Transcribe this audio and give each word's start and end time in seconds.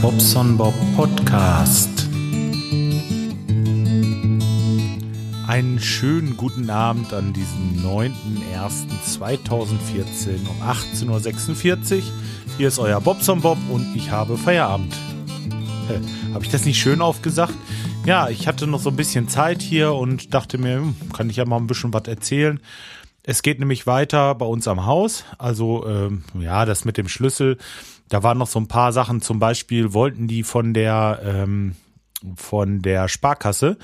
Bobson 0.00 0.56
Bob 0.56 0.72
Podcast. 0.96 2.08
Einen 5.46 5.78
schönen 5.78 6.38
guten 6.38 6.70
Abend 6.70 7.12
an 7.12 7.34
diesem 7.34 7.84
9.01.2014 7.84 10.48
um 10.48 10.62
18.46 10.62 11.96
Uhr. 11.96 12.02
Hier 12.56 12.68
ist 12.68 12.78
euer 12.78 12.98
Bobson 13.00 13.42
Bob 13.42 13.58
und 13.70 13.94
ich 13.94 14.10
habe 14.10 14.38
Feierabend. 14.38 14.94
Habe 16.32 16.44
ich 16.44 16.50
das 16.50 16.64
nicht 16.64 16.80
schön 16.80 17.02
aufgesagt? 17.02 17.52
Ja, 18.06 18.30
ich 18.30 18.48
hatte 18.48 18.66
noch 18.66 18.80
so 18.80 18.88
ein 18.88 18.96
bisschen 18.96 19.28
Zeit 19.28 19.60
hier 19.60 19.92
und 19.92 20.32
dachte 20.32 20.56
mir, 20.56 20.76
hm, 20.76 20.96
kann 21.12 21.28
ich 21.28 21.36
ja 21.36 21.44
mal 21.44 21.58
ein 21.58 21.66
bisschen 21.66 21.92
was 21.92 22.08
erzählen. 22.08 22.58
Es 23.22 23.42
geht 23.42 23.58
nämlich 23.58 23.86
weiter 23.86 24.34
bei 24.34 24.46
uns 24.46 24.66
am 24.68 24.86
Haus. 24.86 25.24
Also 25.38 25.86
ähm, 25.86 26.24
ja, 26.38 26.64
das 26.64 26.84
mit 26.84 26.98
dem 26.98 27.08
Schlüssel. 27.08 27.58
Da 28.14 28.22
waren 28.22 28.38
noch 28.38 28.46
so 28.46 28.60
ein 28.60 28.68
paar 28.68 28.92
Sachen. 28.92 29.20
Zum 29.22 29.40
Beispiel 29.40 29.92
wollten 29.92 30.28
die 30.28 30.44
von 30.44 30.72
der 30.72 31.20
ähm, 31.24 31.74
von 32.36 32.80
der 32.80 33.08
Sparkasse 33.08 33.76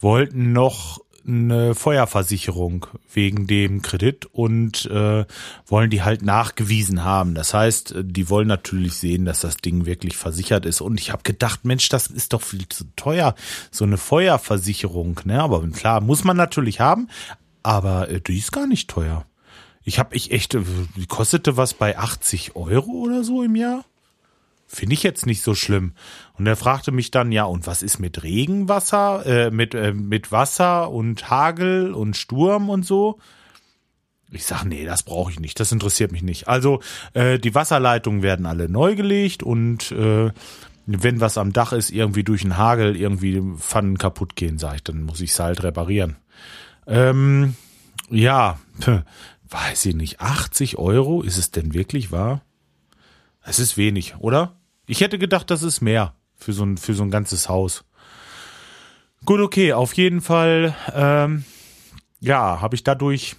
wollten 0.00 0.54
noch 0.54 1.00
eine 1.26 1.74
Feuerversicherung 1.74 2.86
wegen 3.12 3.46
dem 3.46 3.82
Kredit 3.82 4.24
und 4.24 4.86
äh, 4.86 5.26
wollen 5.66 5.90
die 5.90 6.02
halt 6.02 6.22
nachgewiesen 6.22 7.04
haben. 7.04 7.34
Das 7.34 7.52
heißt, 7.52 7.96
die 8.00 8.30
wollen 8.30 8.48
natürlich 8.48 8.94
sehen, 8.94 9.26
dass 9.26 9.40
das 9.40 9.58
Ding 9.58 9.84
wirklich 9.84 10.16
versichert 10.16 10.64
ist. 10.64 10.80
Und 10.80 10.98
ich 10.98 11.12
habe 11.12 11.22
gedacht, 11.22 11.66
Mensch, 11.66 11.90
das 11.90 12.06
ist 12.06 12.32
doch 12.32 12.40
viel 12.40 12.66
zu 12.70 12.84
teuer, 12.96 13.34
so 13.70 13.84
eine 13.84 13.98
Feuerversicherung. 13.98 15.20
Ne? 15.26 15.42
Aber 15.42 15.60
klar, 15.68 16.00
muss 16.00 16.24
man 16.24 16.38
natürlich 16.38 16.80
haben, 16.80 17.08
aber 17.62 18.08
äh, 18.08 18.22
die 18.22 18.38
ist 18.38 18.50
gar 18.50 18.66
nicht 18.66 18.88
teuer. 18.88 19.26
Ich 19.84 19.98
habe 19.98 20.16
ich 20.16 20.30
echt, 20.30 20.54
äh, 20.54 20.62
kostete 21.08 21.56
was 21.56 21.74
bei 21.74 21.98
80 21.98 22.56
Euro 22.56 22.90
oder 22.90 23.22
so 23.22 23.42
im 23.42 23.54
Jahr? 23.54 23.84
Finde 24.66 24.94
ich 24.94 25.02
jetzt 25.02 25.26
nicht 25.26 25.42
so 25.42 25.54
schlimm. 25.54 25.92
Und 26.38 26.46
er 26.46 26.56
fragte 26.56 26.90
mich 26.90 27.10
dann, 27.10 27.30
ja, 27.32 27.44
und 27.44 27.66
was 27.66 27.82
ist 27.82 27.98
mit 27.98 28.22
Regenwasser, 28.22 29.24
äh, 29.26 29.50
mit, 29.50 29.74
äh, 29.74 29.92
mit 29.92 30.32
Wasser 30.32 30.90
und 30.90 31.30
Hagel 31.30 31.92
und 31.92 32.16
Sturm 32.16 32.70
und 32.70 32.84
so? 32.84 33.18
Ich 34.32 34.46
sag, 34.46 34.64
nee, 34.64 34.84
das 34.84 35.02
brauche 35.02 35.30
ich 35.30 35.38
nicht, 35.38 35.60
das 35.60 35.70
interessiert 35.70 36.10
mich 36.10 36.22
nicht. 36.22 36.48
Also 36.48 36.80
äh, 37.12 37.38
die 37.38 37.54
Wasserleitungen 37.54 38.22
werden 38.22 38.46
alle 38.46 38.68
neu 38.68 38.96
gelegt 38.96 39.42
und 39.42 39.92
äh, 39.92 40.32
wenn 40.86 41.20
was 41.20 41.38
am 41.38 41.52
Dach 41.52 41.72
ist, 41.72 41.90
irgendwie 41.90 42.24
durch 42.24 42.42
den 42.42 42.56
Hagel 42.56 42.96
irgendwie 42.96 43.42
Pfannen 43.58 43.96
kaputt 43.96 44.34
gehen, 44.34 44.58
sag 44.58 44.76
ich, 44.76 44.84
dann 44.84 45.02
muss 45.02 45.20
ich 45.20 45.30
es 45.30 45.38
halt 45.38 45.62
reparieren. 45.62 46.16
Ähm, 46.86 47.54
ja, 48.10 48.58
weiß 49.54 49.86
ich 49.86 49.94
nicht, 49.94 50.20
80 50.20 50.78
Euro, 50.78 51.22
ist 51.22 51.38
es 51.38 51.52
denn 51.52 51.74
wirklich 51.74 52.10
wahr? 52.10 52.42
Es 53.42 53.60
ist 53.60 53.76
wenig, 53.76 54.16
oder? 54.18 54.56
Ich 54.86 55.00
hätte 55.00 55.16
gedacht, 55.18 55.48
das 55.50 55.62
ist 55.62 55.80
mehr 55.80 56.14
für 56.36 56.52
so 56.52 56.64
ein, 56.64 56.76
für 56.76 56.94
so 56.94 57.04
ein 57.04 57.10
ganzes 57.10 57.48
Haus. 57.48 57.84
Gut, 59.24 59.40
okay, 59.40 59.72
auf 59.72 59.92
jeden 59.94 60.20
Fall, 60.20 60.74
ähm, 60.92 61.44
ja, 62.20 62.60
habe 62.60 62.74
ich 62.74 62.82
dadurch 62.82 63.36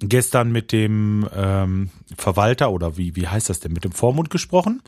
gestern 0.00 0.50
mit 0.50 0.72
dem 0.72 1.28
ähm, 1.32 1.90
Verwalter 2.18 2.72
oder 2.72 2.96
wie, 2.96 3.14
wie 3.14 3.28
heißt 3.28 3.48
das 3.48 3.60
denn, 3.60 3.72
mit 3.72 3.84
dem 3.84 3.92
Vormund 3.92 4.30
gesprochen. 4.30 4.82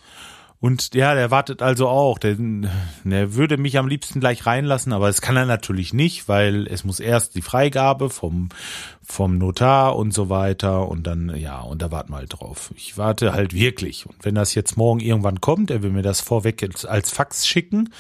Und 0.67 0.97
ja, 0.97 1.15
der 1.15 1.31
wartet 1.31 1.63
also 1.63 1.87
auch. 1.87 2.19
Der, 2.19 2.37
der 3.05 3.35
würde 3.35 3.57
mich 3.57 3.79
am 3.79 3.87
liebsten 3.87 4.19
gleich 4.19 4.47
reinlassen, 4.47 4.93
aber 4.93 5.07
das 5.07 5.21
kann 5.21 5.37
er 5.37 5.47
natürlich 5.47 5.95
nicht, 5.95 6.27
weil 6.29 6.67
es 6.67 6.83
muss 6.83 6.99
erst 6.99 7.37
die 7.37 7.43
Freigabe 7.43 8.11
vom, 8.11 8.49
vom 9.05 9.39
Notar 9.39 9.95
und 9.95 10.13
so 10.13 10.29
weiter 10.29 10.89
und 10.89 11.07
dann, 11.07 11.37
ja, 11.37 11.61
und 11.61 11.83
da 11.83 11.93
warten 11.93 12.11
wir 12.11 12.17
halt 12.17 12.33
drauf. 12.33 12.73
Ich 12.75 12.99
warte 12.99 13.33
halt 13.33 13.55
wirklich. 13.55 14.07
Und 14.07 14.17
wenn 14.23 14.35
das 14.35 14.57
jetzt 14.57 14.77
morgen 14.77 14.99
irgendwann 14.99 15.41
kommt, 15.41 15.71
er 15.71 15.85
will 15.85 15.91
mir 15.91 16.03
das 16.03 16.21
vorweg 16.21 16.69
als, 16.89 17.13
Fax 17.13 17.47
schicken, 17.47 17.91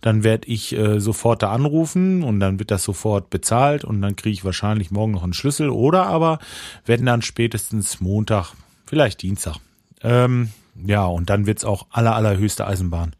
dann 0.00 0.22
werde 0.22 0.46
ich 0.46 0.78
äh, 0.78 1.00
sofort 1.00 1.42
da 1.42 1.50
anrufen 1.50 2.22
und 2.22 2.38
dann 2.38 2.60
wird 2.60 2.70
das 2.70 2.84
sofort 2.84 3.30
bezahlt 3.30 3.82
und 3.82 4.00
dann 4.00 4.14
kriege 4.14 4.34
ich 4.34 4.44
wahrscheinlich 4.44 4.92
morgen 4.92 5.10
noch 5.10 5.24
einen 5.24 5.32
Schlüssel 5.32 5.70
oder 5.70 6.06
aber 6.06 6.38
werden 6.86 7.06
dann 7.06 7.22
spätestens 7.22 8.00
Montag, 8.00 8.52
vielleicht 8.86 9.22
Dienstag. 9.22 9.56
Ähm, 10.04 10.50
ja, 10.74 11.04
und 11.04 11.30
dann 11.30 11.46
wird's 11.46 11.64
auch 11.64 11.86
aller, 11.90 12.14
allerhöchste 12.14 12.66
Eisenbahn. 12.66 13.14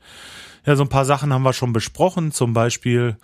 Ja, 0.64 0.76
so 0.76 0.84
ein 0.84 0.88
paar 0.88 1.04
Sachen 1.04 1.32
haben 1.32 1.42
wir 1.42 1.52
schon 1.52 1.72
besprochen, 1.72 2.32
zum 2.32 2.54
Beispiel, 2.54 3.16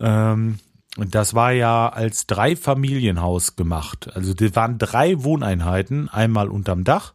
ähm, 0.00 0.58
das 0.96 1.34
war 1.34 1.52
ja 1.52 1.90
als 1.90 2.26
Dreifamilienhaus 2.26 3.56
gemacht. 3.56 4.10
Also 4.14 4.32
das 4.32 4.56
waren 4.56 4.78
drei 4.78 5.22
Wohneinheiten, 5.22 6.08
einmal 6.08 6.48
unterm 6.48 6.84
Dach, 6.84 7.12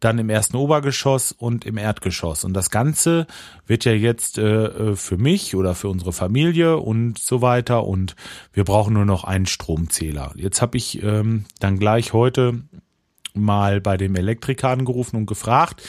dann 0.00 0.18
im 0.18 0.28
ersten 0.28 0.56
Obergeschoss 0.56 1.32
und 1.32 1.64
im 1.64 1.78
Erdgeschoss. 1.78 2.44
Und 2.44 2.52
das 2.52 2.68
Ganze 2.68 3.26
wird 3.66 3.86
ja 3.86 3.92
jetzt 3.92 4.36
äh, 4.36 4.64
äh 4.64 4.96
für 4.96 5.16
mich 5.16 5.56
oder 5.56 5.74
für 5.74 5.88
unsere 5.88 6.12
Familie 6.12 6.76
und 6.76 7.18
so 7.18 7.40
weiter. 7.40 7.86
Und 7.86 8.14
wir 8.52 8.64
brauchen 8.64 8.92
nur 8.92 9.06
noch 9.06 9.24
einen 9.24 9.46
Stromzähler. 9.46 10.32
Jetzt 10.36 10.60
habe 10.60 10.76
ich 10.76 11.02
ähm, 11.02 11.46
dann 11.60 11.78
gleich 11.78 12.12
heute 12.12 12.60
mal 13.34 13.80
bei 13.80 13.96
dem 13.96 14.14
Elektriker 14.16 14.70
angerufen 14.70 15.16
und 15.16 15.26
gefragt. 15.26 15.82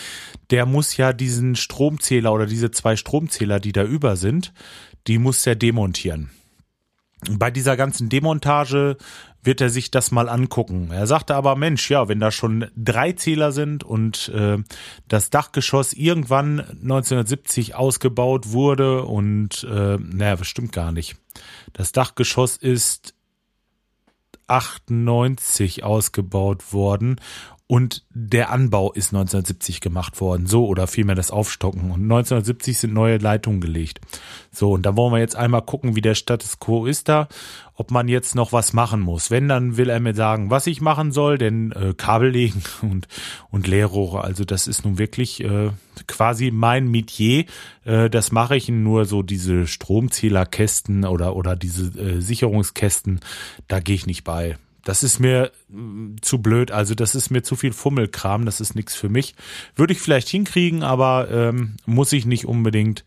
Der 0.50 0.66
muss 0.66 0.98
ja 0.98 1.14
diesen 1.14 1.56
Stromzähler 1.56 2.34
oder 2.34 2.46
diese 2.46 2.72
zwei 2.72 2.96
Stromzähler, 2.96 3.60
die 3.60 3.72
da 3.72 3.84
über 3.84 4.16
sind, 4.16 4.54
die 5.08 5.20
muss 5.20 5.46
er 5.46 5.56
demontieren. 5.56 6.32
Bei 7.30 7.50
dieser 7.50 7.78
ganzen 7.78 8.10
Demontage 8.10 8.98
wird 9.42 9.62
er 9.62 9.70
sich 9.70 9.92
das 9.92 10.12
mal 10.12 10.28
angucken. 10.28 10.90
Er 10.92 11.08
sagte 11.08 11.36
aber, 11.36 11.56
Mensch, 11.56 11.90
ja, 11.90 12.08
wenn 12.08 12.20
da 12.20 12.32
schon 12.32 12.68
drei 12.76 13.14
Zähler 13.14 13.52
sind 13.52 13.84
und 13.84 14.30
äh, 14.30 14.58
das 15.08 15.30
Dachgeschoss 15.30 15.94
irgendwann 15.94 16.60
1970 16.60 17.76
ausgebaut 17.76 18.52
wurde 18.52 19.04
und 19.04 19.64
äh, 19.64 19.98
naja, 19.98 20.36
das 20.36 20.48
stimmt 20.48 20.72
gar 20.72 20.92
nicht. 20.92 21.16
Das 21.74 21.92
Dachgeschoss 21.92 22.58
ist 22.58 23.15
98 24.48 25.84
ausgebaut 25.84 26.74
worden 26.74 27.20
und 27.68 28.06
der 28.12 28.52
Anbau 28.52 28.92
ist 28.92 29.08
1970 29.08 29.82
gemacht 29.82 30.22
worden, 30.22 30.46
so 30.46 30.68
oder 30.68 30.86
vielmehr 30.86 31.16
das 31.16 31.32
Aufstocken. 31.32 31.90
Und 31.90 32.04
1970 32.04 32.78
sind 32.78 32.94
neue 32.94 33.18
Leitungen 33.18 33.60
gelegt. 33.60 34.02
So, 34.52 34.74
und 34.74 34.86
da 34.86 34.96
wollen 34.96 35.14
wir 35.14 35.20
jetzt 35.20 35.36
einmal 35.36 35.64
gucken, 35.64 35.96
wie 35.96 36.02
der 36.02 36.14
Status 36.14 36.60
quo 36.60 36.86
ist 36.86 37.10
da, 37.10 37.28
ob 37.74 37.90
man 37.90 38.08
jetzt 38.08 38.36
noch 38.36 38.54
was 38.54 38.74
machen 38.74 39.02
muss. 39.02 39.32
Wenn, 39.32 39.48
dann 39.48 39.78
will 39.78 39.90
er 39.90 40.00
mir 40.00 40.14
sagen, 40.14 40.52
was 40.52 40.68
ich 40.68 40.80
machen 40.80 41.12
soll, 41.12 41.40
denn 41.40 41.72
äh, 41.72 41.96
Kabel 41.98 42.30
legen 42.30 42.62
und, 42.84 43.08
und 43.50 43.66
Leerrohre, 43.66 44.24
also 44.24 44.46
das 44.46 44.68
ist 44.68 44.86
nun 44.86 45.00
wirklich 45.00 45.44
äh, 45.44 45.72
quasi 46.06 46.52
mein 46.52 46.88
Metier. 46.88 47.46
Äh, 47.84 48.12
das 48.12 48.32
mache 48.32 48.56
ich 48.56 48.70
nur 48.70 49.06
so 49.06 49.24
diese 49.24 49.66
Stromzählerkästen 49.66 51.04
oder, 51.04 51.36
oder 51.36 51.56
diese 51.56 52.00
äh, 52.00 52.22
Sicherungskästen, 52.22 53.22
da 53.68 53.80
gehe 53.80 53.96
ich 53.96 54.06
nicht 54.06 54.24
bei 54.24 54.56
das 54.86 55.04
ist 55.04 55.20
mir 55.20 55.52
mm, 55.68 56.16
zu 56.22 56.42
blöd, 56.42 56.72
also 56.72 56.96
das 56.96 57.16
ist 57.16 57.30
mir 57.30 57.44
zu 57.44 57.58
viel 57.58 57.74
Fummelkram, 57.74 58.46
das 58.46 58.62
ist 58.62 58.76
nichts 58.76 58.96
für 58.96 59.10
mich. 59.10 59.36
Würde 59.76 59.92
ich 59.92 60.00
vielleicht 60.00 60.30
hinkriegen, 60.30 60.84
aber 60.84 61.30
ähm, 61.30 61.76
muss 61.86 62.14
ich 62.14 62.26
nicht 62.26 62.46
unbedingt. 62.46 63.04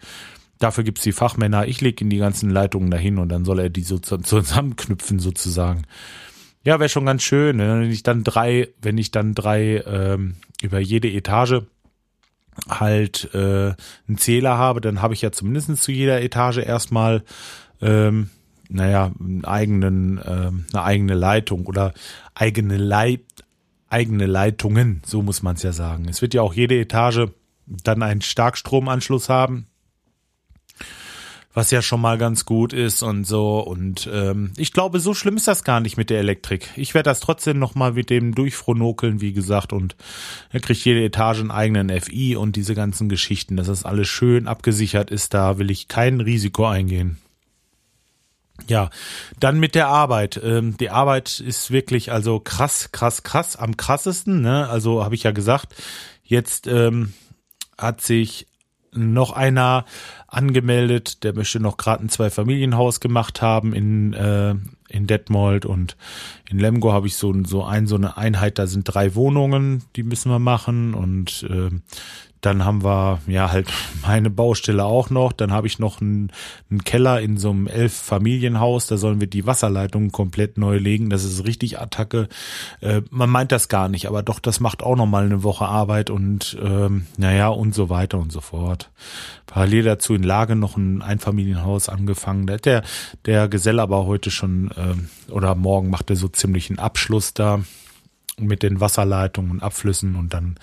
Dafür 0.58 0.84
gibt's 0.84 1.04
die 1.04 1.12
Fachmänner. 1.12 1.68
Ich 1.68 1.80
lege 1.80 2.02
in 2.02 2.10
die 2.10 2.18
ganzen 2.18 2.50
Leitungen 2.50 2.90
dahin 2.90 3.18
und 3.18 3.28
dann 3.30 3.44
soll 3.44 3.60
er 3.60 3.70
die 3.70 3.84
so 3.84 3.98
zusammenknüpfen 3.98 5.20
sozusagen. 5.20 5.84
Ja, 6.64 6.80
wäre 6.80 6.88
schon 6.88 7.06
ganz 7.06 7.22
schön, 7.22 7.56
ne? 7.56 7.80
wenn 7.80 7.90
ich 7.90 8.02
dann 8.02 8.24
drei, 8.24 8.68
wenn 8.82 8.98
ich 8.98 9.12
dann 9.12 9.34
drei 9.34 9.82
ähm, 9.86 10.34
über 10.60 10.80
jede 10.80 11.08
Etage 11.08 11.62
halt 12.68 13.32
äh, 13.34 13.74
einen 14.08 14.18
Zähler 14.18 14.58
habe, 14.58 14.80
dann 14.80 15.00
habe 15.00 15.14
ich 15.14 15.22
ja 15.22 15.30
zumindest 15.30 15.80
zu 15.80 15.92
jeder 15.92 16.20
Etage 16.20 16.58
erstmal 16.58 17.22
ähm, 17.80 18.30
naja, 18.68 19.12
einen 19.18 19.44
eigenen, 19.44 20.18
äh, 20.18 20.50
eine 20.72 20.82
eigene 20.82 21.14
Leitung 21.14 21.66
oder 21.66 21.94
eigene 22.34 22.76
Leit, 22.76 23.22
eigene 23.88 24.26
Leitungen, 24.26 25.02
so 25.06 25.22
muss 25.22 25.42
man 25.42 25.56
es 25.56 25.62
ja 25.62 25.72
sagen. 25.72 26.06
Es 26.08 26.22
wird 26.22 26.34
ja 26.34 26.42
auch 26.42 26.54
jede 26.54 26.78
Etage 26.78 27.28
dann 27.66 28.02
einen 28.02 28.20
Starkstromanschluss 28.20 29.28
haben, 29.28 29.66
was 31.54 31.70
ja 31.70 31.82
schon 31.82 32.00
mal 32.00 32.18
ganz 32.18 32.44
gut 32.44 32.72
ist 32.72 33.02
und 33.02 33.24
so. 33.24 33.60
Und 33.60 34.08
ähm, 34.12 34.52
ich 34.56 34.72
glaube, 34.72 35.00
so 35.00 35.14
schlimm 35.14 35.36
ist 35.36 35.48
das 35.48 35.64
gar 35.64 35.80
nicht 35.80 35.96
mit 35.96 36.10
der 36.10 36.20
Elektrik. 36.20 36.68
Ich 36.76 36.94
werde 36.94 37.10
das 37.10 37.20
trotzdem 37.20 37.58
noch 37.58 37.74
mal 37.74 37.92
mit 37.92 38.10
dem 38.10 38.34
durchfronokeln, 38.34 39.20
wie 39.20 39.32
gesagt, 39.32 39.72
und 39.72 39.96
er 40.50 40.60
kriegt 40.60 40.84
jede 40.84 41.04
Etage 41.04 41.40
einen 41.40 41.50
eigenen 41.50 42.00
FI 42.00 42.36
und 42.36 42.56
diese 42.56 42.74
ganzen 42.74 43.08
Geschichten, 43.08 43.56
dass 43.56 43.66
das 43.66 43.84
alles 43.84 44.08
schön 44.08 44.46
abgesichert 44.46 45.10
ist. 45.10 45.34
Da 45.34 45.58
will 45.58 45.70
ich 45.70 45.88
kein 45.88 46.20
Risiko 46.20 46.66
eingehen. 46.66 47.18
Ja, 48.66 48.90
dann 49.38 49.60
mit 49.60 49.74
der 49.74 49.88
Arbeit. 49.88 50.40
Ähm, 50.42 50.76
die 50.78 50.90
Arbeit 50.90 51.40
ist 51.40 51.70
wirklich 51.70 52.12
also 52.12 52.40
krass, 52.40 52.90
krass, 52.92 53.22
krass, 53.22 53.56
am 53.56 53.76
krassesten. 53.76 54.40
Ne? 54.40 54.68
Also 54.68 55.04
habe 55.04 55.14
ich 55.14 55.22
ja 55.22 55.30
gesagt, 55.30 55.74
jetzt 56.24 56.66
ähm, 56.66 57.14
hat 57.78 58.00
sich 58.00 58.46
noch 58.92 59.32
einer 59.32 59.84
angemeldet, 60.26 61.24
der 61.24 61.34
möchte 61.34 61.60
noch 61.60 61.76
gerade 61.76 62.04
ein 62.04 62.08
Zwei-Familienhaus 62.08 63.00
gemacht 63.00 63.42
haben 63.42 63.72
in, 63.72 64.12
äh, 64.12 64.54
in 64.88 65.06
Detmold 65.06 65.66
und 65.66 65.96
in 66.48 66.58
Lemgo 66.58 66.92
habe 66.92 67.06
ich 67.06 67.16
so, 67.16 67.34
so 67.44 67.64
ein, 67.64 67.86
so 67.86 67.96
eine 67.96 68.16
Einheit, 68.16 68.58
da 68.58 68.66
sind 68.66 68.84
drei 68.84 69.14
Wohnungen, 69.14 69.84
die 69.96 70.02
müssen 70.02 70.30
wir 70.30 70.38
machen 70.38 70.94
und 70.94 71.46
äh, 71.48 71.70
Dann 72.40 72.64
haben 72.64 72.84
wir 72.84 73.20
ja 73.26 73.50
halt 73.50 73.68
meine 74.02 74.30
Baustelle 74.30 74.84
auch 74.84 75.10
noch. 75.10 75.32
Dann 75.32 75.52
habe 75.52 75.66
ich 75.66 75.78
noch 75.78 76.00
einen, 76.00 76.30
einen 76.70 76.84
Keller 76.84 77.20
in 77.20 77.36
so 77.36 77.50
einem 77.50 77.66
Elf-Familienhaus. 77.66 78.86
Da 78.86 78.96
sollen 78.96 79.20
wir 79.20 79.26
die 79.26 79.46
Wasserleitungen 79.46 80.12
komplett 80.12 80.56
neu 80.56 80.78
legen. 80.78 81.10
Das 81.10 81.24
ist 81.24 81.44
richtig 81.44 81.80
Attacke. 81.80 82.28
Äh, 82.80 83.02
man 83.10 83.30
meint 83.30 83.52
das 83.52 83.68
gar 83.68 83.88
nicht, 83.88 84.06
aber 84.06 84.22
doch, 84.22 84.38
das 84.38 84.60
macht 84.60 84.82
auch 84.82 84.96
noch 84.96 85.06
mal 85.06 85.24
eine 85.24 85.42
Woche 85.42 85.66
Arbeit 85.66 86.10
und 86.10 86.56
ähm, 86.62 87.06
naja 87.16 87.48
und 87.48 87.74
so 87.74 87.88
weiter 87.88 88.18
und 88.18 88.30
so 88.32 88.40
fort. 88.40 88.90
Parallel 89.46 89.84
dazu 89.84 90.14
in 90.14 90.22
Lage 90.22 90.54
noch 90.54 90.76
ein 90.76 91.02
Einfamilienhaus 91.02 91.88
angefangen. 91.88 92.46
Da 92.46 92.54
hat 92.54 92.66
der, 92.66 92.82
der 93.24 93.48
Geselle 93.48 93.82
aber 93.82 94.06
heute 94.06 94.30
schon 94.30 94.70
äh, 94.72 95.32
oder 95.32 95.54
morgen 95.54 95.90
macht 95.90 96.10
er 96.10 96.16
so 96.16 96.28
ziemlich 96.28 96.70
einen 96.70 96.78
Abschluss 96.78 97.34
da 97.34 97.60
mit 98.38 98.62
den 98.62 98.80
Wasserleitungen 98.80 99.50
und 99.50 99.62
Abflüssen 99.62 100.14
und 100.16 100.32
dann 100.34 100.56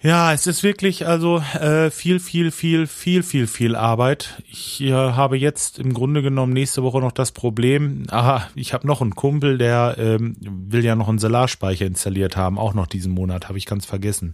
ja, 0.00 0.32
es 0.32 0.46
ist 0.46 0.62
wirklich 0.62 1.08
also 1.08 1.38
äh, 1.38 1.90
viel, 1.90 2.20
viel, 2.20 2.52
viel, 2.52 2.86
viel, 2.86 3.24
viel, 3.24 3.48
viel 3.48 3.74
Arbeit. 3.74 4.40
Ich 4.48 4.80
äh, 4.80 4.92
habe 4.92 5.36
jetzt 5.36 5.80
im 5.80 5.92
Grunde 5.92 6.22
genommen 6.22 6.52
nächste 6.52 6.84
Woche 6.84 7.00
noch 7.00 7.10
das 7.10 7.32
Problem. 7.32 8.04
Aha, 8.08 8.48
ich 8.54 8.72
habe 8.72 8.86
noch 8.86 9.00
einen 9.00 9.16
Kumpel, 9.16 9.58
der 9.58 9.96
ähm, 9.98 10.36
will 10.40 10.84
ja 10.84 10.94
noch 10.94 11.08
einen 11.08 11.18
Solarspeicher 11.18 11.84
installiert 11.84 12.36
haben, 12.36 12.58
auch 12.58 12.74
noch 12.74 12.86
diesen 12.86 13.12
Monat, 13.12 13.48
habe 13.48 13.58
ich 13.58 13.66
ganz 13.66 13.86
vergessen. 13.86 14.30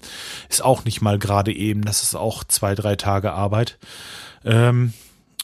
Ist 0.50 0.62
auch 0.62 0.84
nicht 0.84 1.00
mal 1.00 1.18
gerade 1.18 1.54
eben. 1.54 1.80
Das 1.80 2.02
ist 2.02 2.14
auch 2.14 2.44
zwei, 2.44 2.74
drei 2.74 2.96
Tage 2.96 3.32
Arbeit. 3.32 3.78
Ähm, 4.44 4.92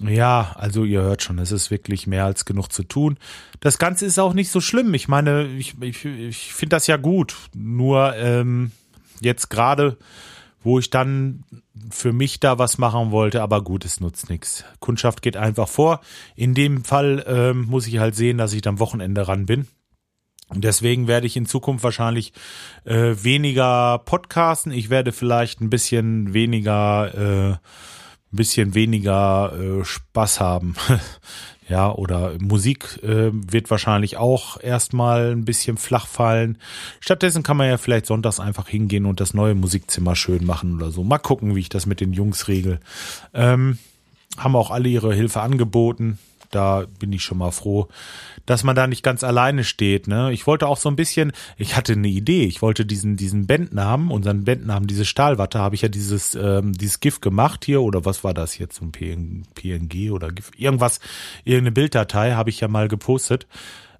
ja, 0.07 0.55
also 0.59 0.85
ihr 0.85 1.01
hört 1.01 1.23
schon, 1.23 1.39
es 1.39 1.51
ist 1.51 1.71
wirklich 1.71 2.07
mehr 2.07 2.27
als 2.27 2.45
genug 2.45 2.71
zu 2.73 2.83
tun. 2.83 3.17
Das 3.61 3.79
Ganze 3.79 4.05
ist 4.05 4.19
auch 4.19 4.35
nicht 4.35 4.51
so 4.51 4.61
schlimm. 4.61 4.93
Ich 4.93 5.09
meine, 5.09 5.47
ich, 5.47 5.81
ich, 5.81 6.05
ich 6.05 6.53
finde 6.53 6.77
das 6.77 6.87
ja 6.87 6.99
gut. 6.99 7.37
Nur 7.55 8.15
ähm, 8.17 8.73
jetzt 9.21 9.51
gerade, 9.51 9.97
wo 10.63 10.79
ich 10.79 10.91
dann 10.91 11.45
für 11.91 12.13
mich 12.13 12.41
da 12.41 12.59
was 12.59 12.79
machen 12.79 13.11
wollte, 13.11 13.43
aber 13.43 13.63
gut, 13.63 13.85
es 13.85 14.01
nutzt 14.01 14.29
nichts. 14.29 14.65
Kundschaft 14.79 15.23
geht 15.23 15.37
einfach 15.37 15.69
vor. 15.69 16.01
In 16.37 16.55
dem 16.55 16.85
Fall 16.85 17.25
ähm, 17.27 17.67
muss 17.67 17.87
ich 17.87 17.99
halt 17.99 18.15
sehen, 18.15 18.39
dass 18.39 18.53
ich 18.53 18.63
dann 18.63 18.79
Wochenende 18.79 19.27
ran 19.27 19.47
bin. 19.47 19.67
Und 20.49 20.65
deswegen 20.65 21.07
werde 21.07 21.27
ich 21.27 21.37
in 21.37 21.47
Zukunft 21.47 21.85
wahrscheinlich 21.85 22.33
äh, 22.85 23.15
weniger 23.23 23.99
podcasten. 24.05 24.73
Ich 24.73 24.91
werde 24.91 25.13
vielleicht 25.13 25.61
ein 25.61 25.71
bisschen 25.71 26.35
weniger, 26.35 27.15
äh, 27.15 27.53
ein 27.53 28.37
bisschen 28.37 28.75
weniger 28.75 29.53
äh, 29.55 29.85
Spaß 29.85 30.41
haben. 30.41 30.75
Ja, 31.71 31.93
oder 31.93 32.33
Musik 32.41 32.99
äh, 33.05 33.31
wird 33.33 33.71
wahrscheinlich 33.71 34.17
auch 34.17 34.61
erstmal 34.61 35.31
ein 35.31 35.45
bisschen 35.45 35.77
flach 35.77 36.09
fallen. 36.09 36.59
Stattdessen 36.99 37.45
kann 37.45 37.57
man 37.57 37.69
ja 37.69 37.79
vielleicht 37.79 38.07
sonntags 38.07 38.41
einfach 38.41 38.67
hingehen 38.67 39.07
und 39.07 39.21
das 39.21 39.35
neue 39.35 39.55
Musikzimmer 39.55 40.17
schön 40.17 40.45
machen 40.45 40.75
oder 40.75 40.91
so. 40.91 41.05
Mal 41.05 41.19
gucken, 41.19 41.55
wie 41.55 41.61
ich 41.61 41.69
das 41.69 41.87
mit 41.87 42.01
den 42.01 42.13
Jungs 42.13 42.49
regel. 42.49 42.81
Ähm, 43.33 43.79
haben 44.37 44.57
auch 44.57 44.73
alle 44.73 44.89
ihre 44.89 45.15
Hilfe 45.15 45.43
angeboten. 45.43 46.19
Da 46.51 46.85
bin 46.99 47.13
ich 47.13 47.23
schon 47.23 47.39
mal 47.39 47.53
froh 47.53 47.89
dass 48.51 48.65
man 48.65 48.75
da 48.75 48.89
nicht 48.89 49.05
ganz 49.05 49.23
alleine 49.23 49.63
steht. 49.63 50.09
Ne? 50.09 50.33
Ich 50.33 50.47
wollte 50.47 50.67
auch 50.67 50.77
so 50.77 50.89
ein 50.89 50.97
bisschen, 50.97 51.31
ich 51.57 51.77
hatte 51.77 51.93
eine 51.93 52.09
Idee, 52.09 52.45
ich 52.45 52.63
wollte 52.63 52.85
diesen, 52.85 53.17
diesen 53.17 53.47
Bandnamen, 53.47 54.11
unseren 54.11 54.45
Bandnamen, 54.45 54.89
diese 54.89 55.05
Stahlwatte, 55.05 55.61
habe 55.61 55.77
ich 55.77 55.83
ja 55.83 55.89
dieses, 55.89 56.35
ähm, 56.35 56.73
dieses 56.73 56.99
GIF 56.99 57.21
gemacht 57.21 57.65
hier, 57.65 57.81
oder 57.81 58.05
was 58.05 58.25
war 58.25 58.35
das 58.35 58.59
jetzt, 58.59 58.83
ein 58.83 58.91
PNG 58.91 60.11
oder 60.11 60.33
GIF, 60.33 60.51
irgendwas, 60.57 60.99
irgendeine 61.45 61.73
Bilddatei 61.73 62.33
habe 62.33 62.51
ich 62.51 62.59
ja 62.61 62.67
mal 62.67 62.89
gepostet. 62.89 63.47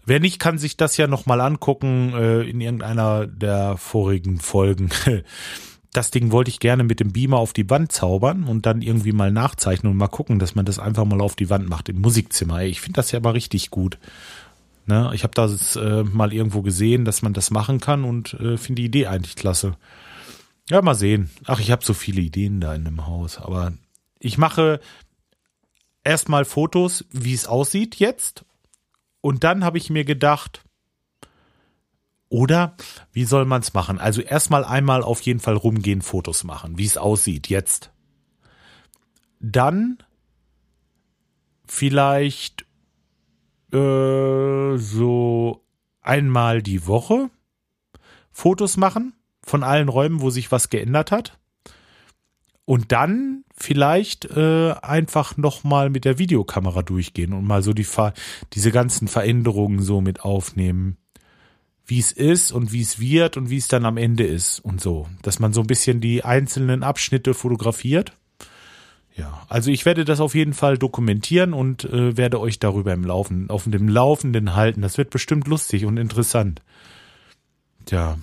Wer 0.05 0.19
nicht, 0.19 0.41
kann 0.41 0.59
sich 0.59 0.77
das 0.77 0.97
ja 0.97 1.07
nochmal 1.07 1.41
angucken 1.41 2.13
äh, 2.15 2.41
in 2.43 2.61
irgendeiner 2.61 3.29
der 3.29 3.77
vorigen 3.77 4.41
Folgen. 4.41 4.91
das 5.93 6.11
Ding 6.11 6.31
wollte 6.31 6.51
ich 6.51 6.61
gerne 6.61 6.85
mit 6.85 7.01
dem 7.01 7.13
Beamer 7.13 7.39
auf 7.39 7.53
die 7.53 7.69
Wand 7.69 7.91
zaubern 7.91 8.45
und 8.45 8.67
dann 8.67 8.81
irgendwie 8.83 9.13
mal 9.13 9.33
nachzeichnen 9.33 9.91
und 9.91 9.99
mal 9.99 10.09
gucken, 10.09 10.39
dass 10.39 10.55
man 10.55 10.65
das 10.65 10.79
einfach 10.79 11.05
mal 11.05 11.21
auf 11.21 11.35
die 11.35 11.51
Wand 11.51 11.69
macht 11.69 11.89
im 11.89 12.01
Musikzimmer. 12.01 12.63
Ich 12.63 12.81
finde 12.81 12.97
das 12.97 13.11
ja 13.11 13.21
mal 13.21 13.31
richtig 13.31 13.71
gut. 13.71 13.99
Ne? 14.87 15.11
Ich 15.15 15.25
habe 15.25 15.35
das 15.35 15.77
äh, 15.77 16.05
mal 16.05 16.33
irgendwo 16.33 16.63
gesehen, 16.63 17.05
dass 17.05 17.23
man 17.23 17.33
das 17.33 17.51
machen 17.51 17.81
kann 17.81 18.05
und 18.05 18.35
äh, 18.35 18.57
finde 18.57 18.83
die 18.83 18.87
Idee 18.87 19.07
eigentlich 19.09 19.37
klasse. 19.37 19.77
Ja, 20.69 20.81
mal 20.83 20.95
sehen. 20.95 21.31
Ach, 21.47 21.59
ich 21.59 21.73
habe 21.73 21.85
so 21.85 21.95
viele 21.95 22.21
Ideen 22.21 22.61
da 22.61 22.75
in 22.75 22.85
dem 22.85 23.07
Haus, 23.07 23.39
aber 23.39 23.73
ich 24.21 24.39
mache 24.39 24.81
erstmal 26.05 26.45
Fotos, 26.45 27.05
wie 27.11 27.35
es 27.35 27.47
aussieht 27.47 27.97
jetzt. 27.97 28.45
Und 29.21 29.43
dann 29.43 29.65
habe 29.65 29.79
ich 29.79 29.91
mir 29.91 30.05
gedacht, 30.05 30.63
oder 32.31 32.77
wie 33.13 33.25
soll 33.25 33.45
man 33.45 33.61
es 33.61 33.75
machen? 33.75 33.99
Also 33.99 34.23
erstmal 34.23 34.65
einmal 34.65 35.03
auf 35.03 35.21
jeden 35.21 35.41
Fall 35.41 35.57
rumgehen, 35.57 36.01
Fotos 36.01 36.45
machen, 36.45 36.79
wie 36.79 36.87
es 36.87 36.97
aussieht 36.97 37.49
jetzt. 37.49 37.91
Dann 39.41 39.99
vielleicht 41.67 42.65
äh, 43.73 44.77
so 44.77 45.65
einmal 46.01 46.63
die 46.63 46.87
Woche 46.87 47.31
Fotos 48.31 48.77
machen 48.77 49.13
von 49.43 49.65
allen 49.65 49.89
Räumen, 49.89 50.21
wo 50.21 50.31
sich 50.31 50.53
was 50.53 50.71
geändert 50.71 51.11
hat. 51.11 51.37
Und 52.65 52.93
dann 52.93 53.45
vielleicht 53.57 54.27
äh, 54.27 54.73
einfach 54.81 55.37
nochmal 55.37 55.91
mit 55.91 56.05
der 56.05 56.19
Videokamera 56.19 56.83
durchgehen 56.83 57.33
und 57.33 57.45
mal 57.45 57.65
so 57.65 57.73
die 57.73 57.87
diese 58.53 58.71
ganzen 58.71 59.09
Veränderungen 59.09 59.83
so 59.83 60.01
mit 60.01 60.21
aufnehmen 60.21 60.97
wie 61.87 61.99
es 61.99 62.13
ist 62.13 62.53
und 62.53 62.73
wie 62.73 62.83
es 62.83 63.01
wird 63.01 63.37
und 63.37 63.51
wie 63.51 63.57
es 63.57 63.69
dann 63.69 63.85
am 63.85 63.97
Ende 63.97 64.25
ist 64.25 64.61
und 64.61 64.81
so. 64.81 65.09
Dass 65.23 65.39
man 65.39 65.53
so 65.53 65.61
ein 65.61 65.67
bisschen 65.67 66.01
die 66.01 66.25
einzelnen 66.25 66.83
Abschnitte 66.83 67.35
fotografiert. 67.35 68.13
Ja, 69.17 69.43
also 69.49 69.71
ich 69.71 69.85
werde 69.85 70.05
das 70.05 70.21
auf 70.21 70.35
jeden 70.35 70.55
Fall 70.55 70.79
dokumentieren 70.79 71.53
und 71.53 71.85
äh, 71.85 72.17
werde 72.17 72.41
euch 72.41 72.59
darüber 72.59 72.93
im 72.93 73.05
Laufen, 73.05 73.51
auf 73.51 73.65
dem 73.65 73.89
Laufenden 73.89 74.55
halten. 74.55 74.83
Das 74.83 74.99
wird 74.99 75.11
bestimmt 75.11 75.49
lustig 75.49 75.85
und 75.85 75.97
interessant. 75.97 76.63
Tja, 77.87 78.19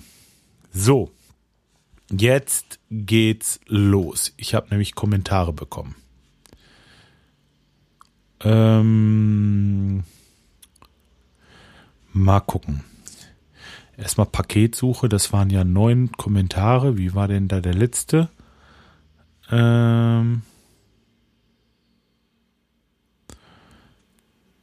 so. 0.72 1.10
Jetzt 2.10 2.80
geht's 2.90 3.60
los. 3.66 4.32
Ich 4.38 4.54
habe 4.54 4.68
nämlich 4.70 4.94
Kommentare 4.94 5.52
bekommen. 5.52 5.94
Ähm, 8.40 10.04
mal 12.12 12.40
gucken. 12.40 12.82
Erstmal 13.98 14.26
Paketsuche, 14.26 15.08
das 15.08 15.32
waren 15.32 15.50
ja 15.50 15.64
neun 15.64 16.12
Kommentare. 16.12 16.96
Wie 16.96 17.14
war 17.14 17.26
denn 17.26 17.48
da 17.48 17.60
der 17.60 17.74
letzte? 17.74 18.28
Ähm, 19.50 20.42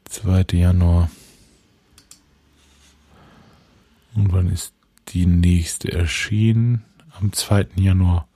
2. 0.05 0.45
Januar. 0.53 1.11
Und 4.15 4.31
wann 4.31 4.49
ist 4.49 4.73
die 5.09 5.25
nächste 5.25 5.91
erschienen? 5.91 6.85
Am 7.19 7.33
2. 7.33 7.67
Januar. 7.75 8.29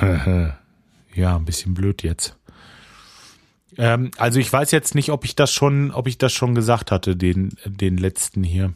ja, 0.00 1.36
ein 1.36 1.44
bisschen 1.44 1.74
blöd 1.74 2.02
jetzt. 2.02 2.36
Ähm, 3.76 4.12
also 4.16 4.40
ich 4.40 4.50
weiß 4.50 4.70
jetzt 4.70 4.94
nicht, 4.94 5.10
ob 5.10 5.26
ich 5.26 5.36
das 5.36 5.52
schon, 5.52 5.90
ob 5.90 6.06
ich 6.06 6.16
das 6.16 6.32
schon 6.32 6.54
gesagt 6.54 6.90
hatte, 6.90 7.16
den, 7.16 7.50
den 7.66 7.98
letzten 7.98 8.42
hier. 8.42 8.72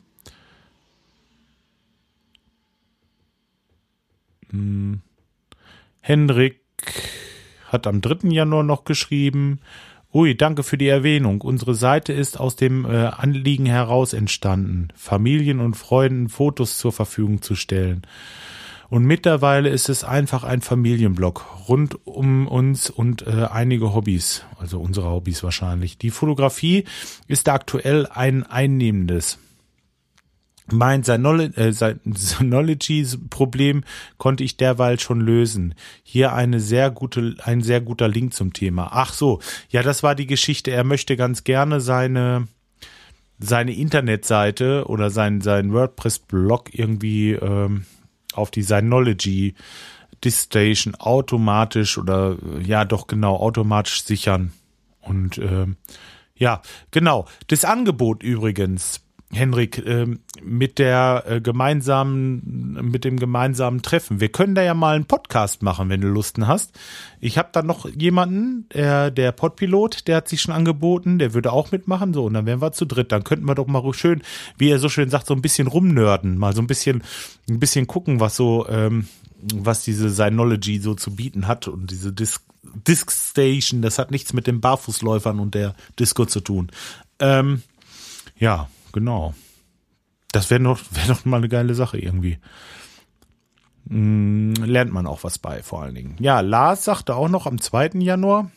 Hm. 4.53 5.01
Hendrik 6.01 6.61
hat 7.69 7.87
am 7.87 8.01
3. 8.01 8.29
Januar 8.29 8.63
noch 8.63 8.85
geschrieben. 8.85 9.61
Ui, 10.13 10.37
danke 10.37 10.63
für 10.63 10.77
die 10.77 10.89
Erwähnung. 10.89 11.41
Unsere 11.41 11.75
Seite 11.75 12.13
ist 12.13 12.39
aus 12.39 12.55
dem 12.55 12.85
äh, 12.85 13.07
Anliegen 13.07 13.67
heraus 13.67 14.13
entstanden, 14.13 14.89
Familien 14.95 15.59
und 15.59 15.75
Freunden 15.75 16.29
Fotos 16.29 16.77
zur 16.77 16.93
Verfügung 16.93 17.41
zu 17.41 17.55
stellen. 17.55 18.03
Und 18.91 19.05
mittlerweile 19.05 19.71
ist 19.71 19.89
es 19.89 20.05
einfach 20.05 20.45
ein 20.45 20.61
Familienblock 20.61 21.67
rund 21.67 22.07
um 22.07 22.47
uns 22.47 22.91
und 22.91 23.27
äh, 23.27 23.47
einige 23.51 23.95
Hobbys, 23.95 24.45
also 24.59 24.81
unsere 24.81 25.09
Hobbys 25.09 25.43
wahrscheinlich. 25.43 25.97
Die 25.97 26.11
Fotografie 26.11 26.85
ist 27.27 27.49
aktuell 27.49 28.07
ein 28.07 28.43
einnehmendes 28.43 29.39
mein 30.73 31.03
äh, 31.03 31.73
Synology-Problem 31.73 33.85
konnte 34.19 34.45
ich 34.45 34.57
derweil 34.57 34.99
schon 34.99 35.21
lösen. 35.21 35.75
Hier 36.03 36.33
eine 36.33 36.61
sehr 36.61 36.91
gute, 36.91 37.37
ein 37.45 37.63
sehr 37.63 37.81
guter 37.81 38.09
Link 38.09 38.35
zum 38.35 38.53
Thema. 38.53 38.91
Ach 38.93 39.13
so, 39.13 39.41
ja, 39.69 39.83
das 39.83 40.03
war 40.03 40.15
die 40.15 40.27
Geschichte. 40.27 40.71
Er 40.71 40.85
möchte 40.85 41.17
ganz 41.17 41.45
gerne 41.45 41.81
seine 41.81 42.49
seine 43.39 43.75
Internetseite 43.75 44.85
oder 44.87 45.11
sein 45.11 45.41
sein 45.41 45.73
WordPress-Blog 45.73 46.71
irgendwie 46.73 47.33
ähm, 47.33 47.87
auf 48.35 48.53
die 48.53 48.63
Synology 48.63 49.57
Distation 50.25 50.95
automatisch 50.95 51.99
oder 51.99 52.37
ja 52.65 52.85
doch 52.85 53.09
genau 53.09 53.37
automatisch 53.37 54.05
sichern 54.05 54.53
und 55.01 55.39
ähm, 55.39 55.77
ja 56.37 56.63
genau 56.93 57.27
das 57.49 57.65
Angebot 57.65 58.23
übrigens 58.23 59.01
Henrik, 59.35 59.79
äh, 59.79 60.07
mit 60.43 60.79
der 60.79 61.25
äh, 61.27 61.41
gemeinsamen, 61.41 62.91
mit 62.91 63.05
dem 63.05 63.19
gemeinsamen 63.19 63.81
Treffen. 63.81 64.21
Wir 64.21 64.29
können 64.29 64.55
da 64.55 64.63
ja 64.63 64.75
mal 64.75 64.95
einen 64.95 65.07
Podcast 65.07 65.63
machen, 65.63 65.89
wenn 65.89 66.03
du 66.03 66.09
Lusten 66.09 66.47
hast. 66.47 66.79
Ich 67.19 67.39
habe 67.39 67.49
da 67.53 67.63
noch 67.63 67.89
jemanden, 67.89 68.69
der, 68.75 69.11
der 69.11 69.33
Podpilot, 69.33 70.07
der 70.07 70.17
hat 70.17 70.29
sich 70.29 70.43
schon 70.43 70.55
angeboten, 70.55 71.19
der 71.19 71.33
würde 71.33 71.51
auch 71.51 71.73
mitmachen, 71.73 72.13
so, 72.13 72.25
und 72.27 72.35
dann 72.35 72.45
wären 72.45 72.61
wir 72.61 72.73
zu 72.73 72.85
dritt. 72.85 73.11
Dann 73.11 73.25
könnten 73.25 73.47
wir 73.47 73.55
doch 73.55 73.67
mal 73.67 73.83
schön, 73.95 74.23
wie 74.59 74.69
er 74.69 74.79
so 74.79 74.91
schön 74.91 75.09
sagt, 75.09 75.27
so 75.27 75.35
ein 75.35 75.43
bisschen 75.43 75.67
rumnörden, 75.67 76.37
mal 76.37 76.55
so 76.55 76.61
ein 76.61 76.67
bisschen, 76.67 77.03
ein 77.49 77.59
bisschen 77.59 77.87
gucken, 77.87 78.21
was 78.21 78.37
so, 78.37 78.69
ähm, 78.69 79.09
was 79.55 79.83
diese 79.83 80.11
Synology 80.11 80.79
so 80.79 80.95
zu 80.95 81.17
bieten 81.17 81.49
hat 81.49 81.69
und 81.69 81.91
diese 81.91 82.13
Disc, 82.13 82.43
Disc 82.87 83.11
Station, 83.11 83.81
das 83.81 83.99
hat 83.99 84.11
nichts 84.11 84.35
mit 84.35 84.47
den 84.47 84.61
Barfußläufern 84.61 85.41
und 85.41 85.55
der 85.55 85.75
Disco 85.99 86.27
zu 86.27 86.41
tun. 86.41 86.71
Ähm, 87.19 87.63
ja, 88.39 88.69
genau. 88.93 89.35
Das 90.33 90.51
wäre 90.51 90.61
noch, 90.61 90.81
wäre 90.91 91.09
doch 91.09 91.25
mal 91.25 91.39
eine 91.39 91.49
geile 91.49 91.75
Sache 91.75 91.99
irgendwie. 91.99 92.39
Hm, 93.89 94.55
lernt 94.55 94.93
man 94.93 95.07
auch 95.07 95.25
was 95.25 95.39
bei, 95.39 95.63
vor 95.63 95.83
allen 95.83 95.95
Dingen. 95.95 96.17
Ja, 96.21 96.41
Lars 96.41 96.85
sagte 96.85 97.17
auch 97.17 97.29
noch 97.29 97.47
am 97.47 97.61
2. 97.61 97.91
Januar, 97.99 98.51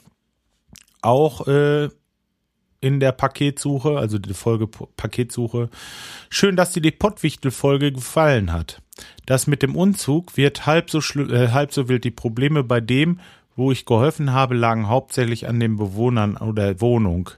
auch 1.01 1.48
äh, 1.48 1.89
in 2.82 3.00
der 3.00 3.12
Paketsuche, 3.12 3.98
also 3.98 4.20
die 4.20 4.34
Folge 4.34 4.68
Paketsuche. 4.68 5.70
Schön, 6.30 6.56
dass 6.56 6.72
dir 6.72 6.82
die 6.82 6.92
Pottwichtel-Folge 6.92 7.92
gefallen 7.92 8.54
hat. 8.54 8.82
Das 9.25 9.48
mit 9.48 9.63
dem 9.63 9.75
Umzug 9.75 10.38
wird 10.38 10.65
halb 10.65 10.92
so, 10.92 11.00
äh, 11.20 11.50
halb 11.50 11.74
so 11.74 11.89
wild. 11.89 12.04
Die 12.04 12.12
Probleme 12.12 12.63
bei 12.63 12.82
dem, 12.82 13.20
wo 13.55 13.71
ich 13.71 13.85
geholfen 13.85 14.33
habe, 14.33 14.55
lagen 14.55 14.89
hauptsächlich 14.89 15.47
an 15.47 15.59
den 15.59 15.77
Bewohnern 15.77 16.38
oder 16.38 16.81
Wohnung. 16.81 17.29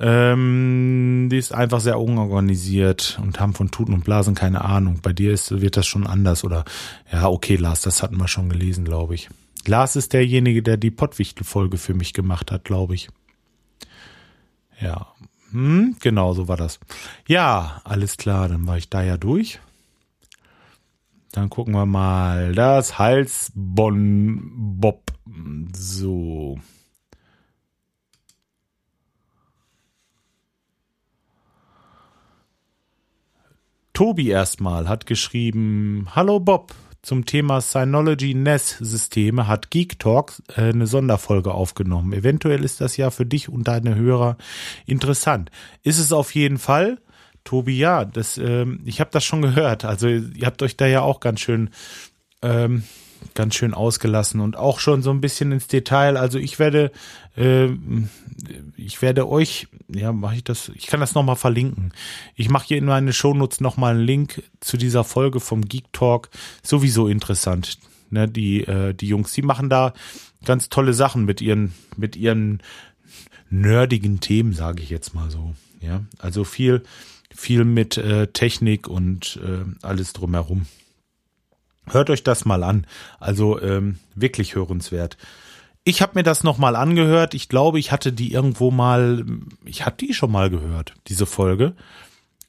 Ähm, 0.00 1.28
die 1.30 1.38
ist 1.38 1.54
einfach 1.54 1.80
sehr 1.80 2.00
unorganisiert 2.00 3.20
und 3.22 3.38
haben 3.38 3.54
von 3.54 3.70
Tuten 3.70 3.94
und 3.94 4.04
Blasen 4.04 4.34
keine 4.34 4.64
Ahnung. 4.64 5.00
Bei 5.02 5.12
dir 5.12 5.32
ist, 5.32 5.60
wird 5.60 5.76
das 5.76 5.86
schon 5.86 6.06
anders 6.06 6.44
oder 6.44 6.64
ja, 7.12 7.28
okay, 7.28 7.56
Lars, 7.56 7.82
das 7.82 8.02
hatten 8.02 8.16
wir 8.16 8.28
schon 8.28 8.48
gelesen, 8.48 8.84
glaube 8.84 9.14
ich. 9.14 9.28
Lars 9.66 9.94
ist 9.94 10.12
derjenige, 10.12 10.62
der 10.62 10.76
die 10.76 10.90
Pottwichtel-Folge 10.90 11.78
für 11.78 11.94
mich 11.94 12.12
gemacht 12.12 12.50
hat, 12.50 12.64
glaube 12.64 12.94
ich. 12.94 13.08
Ja, 14.80 15.06
hm, 15.52 15.96
genau, 16.00 16.32
so 16.32 16.48
war 16.48 16.56
das. 16.56 16.80
Ja, 17.28 17.80
alles 17.84 18.16
klar, 18.16 18.48
dann 18.48 18.66
war 18.66 18.78
ich 18.78 18.88
da 18.88 19.02
ja 19.02 19.16
durch. 19.16 19.60
Dann 21.30 21.50
gucken 21.50 21.74
wir 21.74 21.86
mal 21.86 22.52
das 22.54 22.98
Halsbon-Bob. 22.98 25.11
So. 25.74 26.58
Tobi 33.92 34.30
erstmal 34.30 34.88
hat 34.88 35.06
geschrieben, 35.06 36.08
Hallo 36.14 36.40
Bob, 36.40 36.74
zum 37.02 37.26
Thema 37.26 37.60
Synology 37.60 38.32
NES 38.32 38.78
Systeme 38.78 39.48
hat 39.48 39.70
Geek 39.70 39.98
Talk 39.98 40.40
äh, 40.56 40.70
eine 40.70 40.86
Sonderfolge 40.86 41.52
aufgenommen. 41.52 42.12
Eventuell 42.12 42.64
ist 42.64 42.80
das 42.80 42.96
ja 42.96 43.10
für 43.10 43.26
dich 43.26 43.48
und 43.48 43.68
deine 43.68 43.96
Hörer 43.96 44.36
interessant. 44.86 45.50
Ist 45.82 45.98
es 45.98 46.12
auf 46.12 46.34
jeden 46.34 46.58
Fall. 46.58 47.00
Tobi, 47.44 47.76
ja, 47.76 48.04
das, 48.04 48.38
ähm, 48.38 48.80
ich 48.84 49.00
habe 49.00 49.10
das 49.12 49.24
schon 49.24 49.42
gehört. 49.42 49.84
Also 49.84 50.06
ihr 50.08 50.46
habt 50.46 50.62
euch 50.62 50.76
da 50.76 50.86
ja 50.86 51.02
auch 51.02 51.18
ganz 51.18 51.40
schön, 51.40 51.70
ähm, 52.40 52.84
ganz 53.34 53.54
schön 53.54 53.74
ausgelassen 53.74 54.40
und 54.40 54.56
auch 54.56 54.80
schon 54.80 55.02
so 55.02 55.10
ein 55.10 55.20
bisschen 55.20 55.52
ins 55.52 55.66
Detail. 55.66 56.16
Also 56.16 56.38
ich 56.38 56.58
werde, 56.58 56.92
äh, 57.36 57.68
ich 58.76 59.02
werde 59.02 59.28
euch, 59.28 59.68
ja, 59.88 60.12
mache 60.12 60.36
ich 60.36 60.44
das, 60.44 60.70
ich 60.74 60.86
kann 60.86 61.00
das 61.00 61.14
nochmal 61.14 61.36
verlinken. 61.36 61.92
Ich 62.34 62.48
mache 62.48 62.68
hier 62.68 62.78
in 62.78 62.84
meine 62.84 63.12
Shownotes 63.12 63.60
nochmal 63.60 63.94
einen 63.94 64.04
Link 64.04 64.42
zu 64.60 64.76
dieser 64.76 65.04
Folge 65.04 65.40
vom 65.40 65.62
Geek 65.62 65.92
Talk. 65.92 66.30
Sowieso 66.62 67.08
interessant. 67.08 67.78
Ne, 68.10 68.28
die, 68.28 68.64
äh, 68.64 68.92
die 68.92 69.08
Jungs, 69.08 69.32
die 69.32 69.42
machen 69.42 69.70
da 69.70 69.94
ganz 70.44 70.68
tolle 70.68 70.92
Sachen 70.92 71.24
mit 71.24 71.40
ihren, 71.40 71.72
mit 71.96 72.14
ihren 72.14 72.62
nerdigen 73.48 74.20
Themen, 74.20 74.52
sage 74.52 74.82
ich 74.82 74.90
jetzt 74.90 75.14
mal 75.14 75.30
so. 75.30 75.54
Ja, 75.80 76.02
also 76.18 76.44
viel, 76.44 76.82
viel 77.34 77.64
mit 77.64 77.96
äh, 77.96 78.28
Technik 78.28 78.86
und 78.86 79.40
äh, 79.42 79.64
alles 79.82 80.12
drumherum. 80.12 80.66
Hört 81.86 82.10
euch 82.10 82.22
das 82.22 82.44
mal 82.44 82.62
an. 82.62 82.86
Also 83.18 83.60
ähm, 83.60 83.98
wirklich 84.14 84.54
hörenswert. 84.54 85.16
Ich 85.84 86.00
habe 86.00 86.12
mir 86.14 86.22
das 86.22 86.44
nochmal 86.44 86.76
angehört. 86.76 87.34
Ich 87.34 87.48
glaube, 87.48 87.78
ich 87.78 87.90
hatte 87.90 88.12
die 88.12 88.32
irgendwo 88.32 88.70
mal, 88.70 89.24
ich 89.64 89.84
hatte 89.84 90.06
die 90.06 90.14
schon 90.14 90.30
mal 90.30 90.48
gehört, 90.48 90.94
diese 91.08 91.26
Folge. 91.26 91.74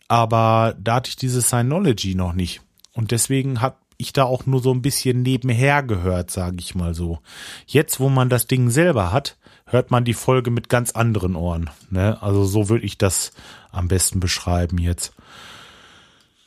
Aber 0.08 0.75
da 0.80 0.96
hatte 0.96 1.10
ich 1.10 1.16
diese 1.16 1.42
Synology 1.42 2.13
noch 2.13 2.34
nicht. 2.34 2.62
Und 2.92 3.10
deswegen 3.10 3.60
habe 3.60 3.78
ich 3.98 4.13
da 4.13 4.25
auch 4.25 4.46
nur 4.46 4.62
so 4.62 4.72
ein 4.72 4.84
bisschen 4.84 5.24
nebenher 5.24 5.82
gehört, 5.82 6.30
sage 6.30 6.58
ich 6.60 6.75
mal 6.75 6.94
so. 6.94 7.20
Jetzt, 7.66 8.00
wo 8.00 8.10
man 8.10 8.30
das 8.30 8.46
Ding 8.46 8.70
selber 8.70 9.12
hat, 9.12 9.38
hört 9.66 9.90
man 9.90 10.06
die 10.06 10.13
Folge 10.13 10.52
mit 10.52 10.70
ganz 10.70 10.92
anderen 10.92 11.36
Ohren. 11.36 11.70
Ne? 11.90 12.22
Also 12.22 12.46
so 12.46 12.70
würde 12.70 12.86
ich 12.86 12.98
das 12.98 13.32
am 13.72 13.88
besten 13.88 14.20
beschreiben 14.20 14.78
jetzt. 14.78 15.13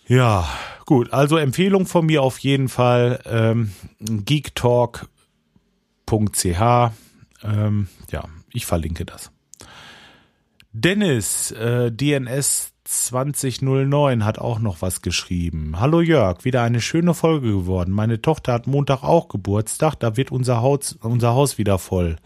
Ja, 0.08 0.48
gut. 0.84 1.12
Also 1.12 1.36
Empfehlung 1.36 1.84
von 1.86 2.06
mir 2.06 2.22
auf 2.22 2.38
jeden 2.38 2.68
Fall 2.68 3.20
ähm, 3.26 3.72
geektalk.ch. 3.98 5.08
Ähm, 7.42 7.88
ja, 8.10 8.24
ich 8.52 8.66
verlinke 8.66 9.04
das. 9.04 9.32
Dennis, 10.72 11.50
äh, 11.50 11.90
DNS 11.90 12.72
2009 12.84 14.24
hat 14.24 14.38
auch 14.38 14.60
noch 14.60 14.80
was 14.80 15.02
geschrieben. 15.02 15.80
Hallo 15.80 16.00
Jörg, 16.00 16.44
wieder 16.44 16.62
eine 16.62 16.80
schöne 16.80 17.14
Folge 17.14 17.50
geworden. 17.50 17.90
Meine 17.90 18.22
Tochter 18.22 18.52
hat 18.52 18.68
Montag 18.68 19.02
auch 19.02 19.26
Geburtstag, 19.26 19.96
da 19.96 20.16
wird 20.16 20.30
unser 20.30 20.60
Haus, 20.60 20.96
unser 21.00 21.34
Haus 21.34 21.58
wieder 21.58 21.80
voll. 21.80 22.16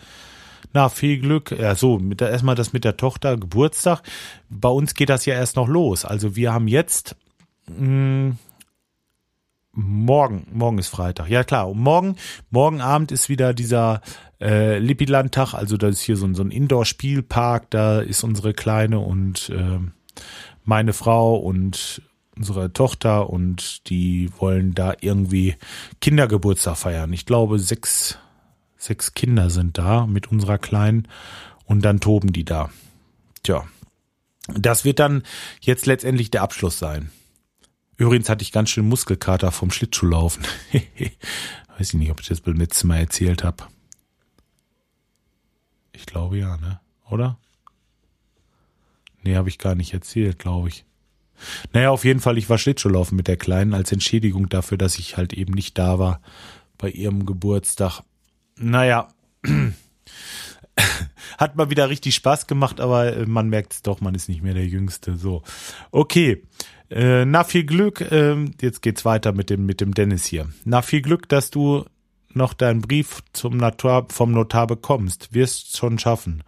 Na, 0.74 0.90
viel 0.90 1.18
Glück. 1.18 1.50
Ja, 1.52 1.74
so, 1.74 1.98
erstmal 2.18 2.54
das 2.56 2.74
mit 2.74 2.84
der 2.84 2.98
Tochter, 2.98 3.38
Geburtstag. 3.38 4.02
Bei 4.50 4.68
uns 4.68 4.94
geht 4.94 5.08
das 5.08 5.24
ja 5.24 5.34
erst 5.34 5.56
noch 5.56 5.66
los. 5.66 6.04
Also 6.04 6.36
wir 6.36 6.52
haben 6.52 6.68
jetzt 6.68 7.16
mh, 7.78 8.34
hm, 8.34 8.38
morgen, 9.72 10.46
morgen 10.52 10.78
ist 10.78 10.88
Freitag. 10.88 11.28
Ja 11.28 11.44
klar, 11.44 11.68
und 11.70 11.80
morgen, 11.80 12.16
morgen 12.50 12.80
Abend 12.80 13.12
ist 13.12 13.28
wieder 13.28 13.54
dieser 13.54 14.00
äh, 14.40 14.78
Lippiland-Tag. 14.78 15.54
Also 15.54 15.76
das 15.76 15.96
ist 15.96 16.02
hier 16.02 16.16
so 16.16 16.26
ein, 16.26 16.34
so 16.34 16.42
ein 16.42 16.50
Indoor-Spielpark. 16.50 17.70
Da 17.70 18.00
ist 18.00 18.24
unsere 18.24 18.52
Kleine 18.52 18.98
und 18.98 19.50
äh, 19.50 19.78
meine 20.64 20.92
Frau 20.92 21.36
und 21.36 22.02
unsere 22.36 22.72
Tochter 22.72 23.28
und 23.28 23.88
die 23.90 24.30
wollen 24.38 24.74
da 24.74 24.94
irgendwie 25.00 25.56
Kindergeburtstag 26.00 26.76
feiern. 26.76 27.12
Ich 27.12 27.26
glaube, 27.26 27.58
sechs, 27.58 28.18
sechs 28.78 29.14
Kinder 29.14 29.50
sind 29.50 29.76
da 29.76 30.06
mit 30.06 30.30
unserer 30.30 30.58
Kleinen 30.58 31.06
und 31.66 31.84
dann 31.84 32.00
toben 32.00 32.32
die 32.32 32.44
da. 32.44 32.70
Tja, 33.42 33.64
das 34.48 34.84
wird 34.84 34.98
dann 34.98 35.22
jetzt 35.60 35.86
letztendlich 35.86 36.30
der 36.30 36.42
Abschluss 36.42 36.78
sein. 36.78 37.10
Übrigens 38.00 38.30
hatte 38.30 38.42
ich 38.42 38.50
ganz 38.50 38.70
schön 38.70 38.88
Muskelkater 38.88 39.52
vom 39.52 39.70
Schlittschuhlaufen. 39.70 40.42
Weiß 41.76 41.88
ich 41.88 41.92
nicht, 41.92 42.10
ob 42.10 42.20
ich 42.20 42.28
das 42.28 42.40
beim 42.40 42.56
letzten 42.56 42.88
Mal 42.88 42.96
erzählt 42.96 43.44
habe. 43.44 43.64
Ich 45.92 46.06
glaube 46.06 46.38
ja, 46.38 46.56
ne? 46.56 46.80
Oder? 47.10 47.38
Nee, 49.22 49.36
habe 49.36 49.50
ich 49.50 49.58
gar 49.58 49.74
nicht 49.74 49.92
erzählt, 49.92 50.38
glaube 50.38 50.68
ich. 50.68 50.86
Naja, 51.74 51.90
auf 51.90 52.06
jeden 52.06 52.20
Fall, 52.20 52.38
ich 52.38 52.48
war 52.48 52.56
Schlittschuhlaufen 52.56 53.16
mit 53.16 53.28
der 53.28 53.36
Kleinen 53.36 53.74
als 53.74 53.92
Entschädigung 53.92 54.48
dafür, 54.48 54.78
dass 54.78 54.98
ich 54.98 55.18
halt 55.18 55.34
eben 55.34 55.52
nicht 55.52 55.76
da 55.76 55.98
war 55.98 56.22
bei 56.78 56.88
ihrem 56.88 57.26
Geburtstag. 57.26 58.00
Naja, 58.56 59.08
hat 61.36 61.54
mal 61.54 61.68
wieder 61.68 61.90
richtig 61.90 62.14
Spaß 62.14 62.46
gemacht, 62.46 62.80
aber 62.80 63.14
äh, 63.14 63.26
man 63.26 63.50
merkt 63.50 63.74
es 63.74 63.82
doch, 63.82 64.00
man 64.00 64.14
ist 64.14 64.30
nicht 64.30 64.40
mehr 64.40 64.54
der 64.54 64.66
Jüngste. 64.66 65.18
So, 65.18 65.42
okay. 65.90 66.42
Äh, 66.90 67.24
na, 67.24 67.44
viel 67.44 67.64
Glück. 67.64 68.00
Äh, 68.00 68.36
jetzt 68.60 68.82
geht's 68.82 69.04
weiter 69.04 69.32
mit 69.32 69.50
dem, 69.50 69.66
mit 69.66 69.80
dem 69.80 69.94
Dennis 69.94 70.24
hier. 70.26 70.48
Na, 70.64 70.82
viel 70.82 71.02
Glück, 71.02 71.28
dass 71.28 71.50
du 71.50 71.84
noch 72.32 72.52
deinen 72.54 72.80
Brief 72.80 73.22
zum 73.32 73.56
Notar, 73.56 74.06
vom 74.10 74.32
Notar 74.32 74.66
bekommst. 74.66 75.32
Wirst 75.32 75.76
schon 75.76 75.98
schaffen. 75.98 76.42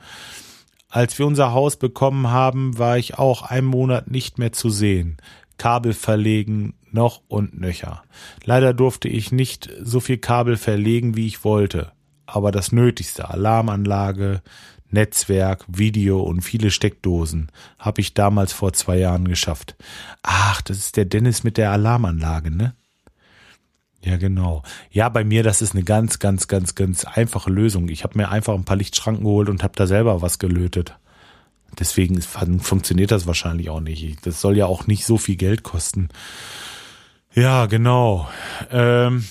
Als 0.88 1.18
wir 1.18 1.26
unser 1.26 1.52
Haus 1.52 1.76
bekommen 1.76 2.28
haben, 2.28 2.78
war 2.78 2.98
ich 2.98 3.18
auch 3.18 3.42
einen 3.42 3.66
Monat 3.66 4.10
nicht 4.10 4.38
mehr 4.38 4.52
zu 4.52 4.68
sehen. 4.68 5.16
Kabel 5.56 5.94
verlegen, 5.94 6.74
noch 6.90 7.22
und 7.28 7.58
nöcher. 7.58 8.02
Leider 8.44 8.74
durfte 8.74 9.08
ich 9.08 9.32
nicht 9.32 9.70
so 9.80 10.00
viel 10.00 10.18
Kabel 10.18 10.56
verlegen, 10.56 11.16
wie 11.16 11.26
ich 11.26 11.44
wollte. 11.44 11.92
Aber 12.26 12.50
das 12.50 12.72
Nötigste, 12.72 13.30
Alarmanlage, 13.30 14.42
Netzwerk, 14.92 15.64
Video 15.68 16.20
und 16.20 16.42
viele 16.42 16.70
Steckdosen 16.70 17.50
habe 17.78 18.00
ich 18.00 18.14
damals 18.14 18.52
vor 18.52 18.72
zwei 18.72 18.98
Jahren 18.98 19.28
geschafft. 19.28 19.76
Ach, 20.22 20.62
das 20.62 20.78
ist 20.78 20.96
der 20.96 21.04
Dennis 21.04 21.44
mit 21.44 21.56
der 21.56 21.72
Alarmanlage, 21.72 22.50
ne? 22.50 22.74
Ja, 24.04 24.16
genau. 24.16 24.62
Ja, 24.90 25.08
bei 25.08 25.22
mir, 25.22 25.42
das 25.42 25.62
ist 25.62 25.74
eine 25.74 25.84
ganz, 25.84 26.18
ganz, 26.18 26.48
ganz, 26.48 26.74
ganz 26.74 27.04
einfache 27.04 27.50
Lösung. 27.50 27.88
Ich 27.88 28.02
habe 28.02 28.18
mir 28.18 28.30
einfach 28.30 28.54
ein 28.54 28.64
paar 28.64 28.76
Lichtschranken 28.76 29.24
geholt 29.24 29.48
und 29.48 29.62
habe 29.62 29.74
da 29.76 29.86
selber 29.86 30.22
was 30.22 30.38
gelötet. 30.40 30.96
Deswegen 31.78 32.20
funktioniert 32.20 33.12
das 33.12 33.26
wahrscheinlich 33.26 33.70
auch 33.70 33.80
nicht. 33.80 34.26
Das 34.26 34.40
soll 34.40 34.56
ja 34.56 34.66
auch 34.66 34.86
nicht 34.86 35.06
so 35.06 35.18
viel 35.18 35.36
Geld 35.36 35.62
kosten. 35.62 36.08
Ja, 37.34 37.66
genau. 37.66 38.28
Ähm, 38.70 39.24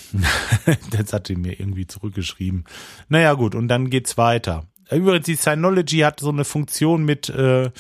das 0.90 1.14
hat 1.14 1.30
er 1.30 1.38
mir 1.38 1.60
irgendwie 1.60 1.86
zurückgeschrieben. 1.86 2.66
Naja, 3.10 3.34
gut, 3.34 3.54
und 3.54 3.68
dann 3.68 3.90
geht's 3.90 4.18
weiter. 4.18 4.66
Übrigens, 4.92 5.26
die 5.26 5.36
Synology 5.36 6.00
hat 6.00 6.20
so 6.20 6.30
eine 6.30 6.46
Funktion 6.46 7.04
mit, 7.04 7.30
äh, 7.30 7.72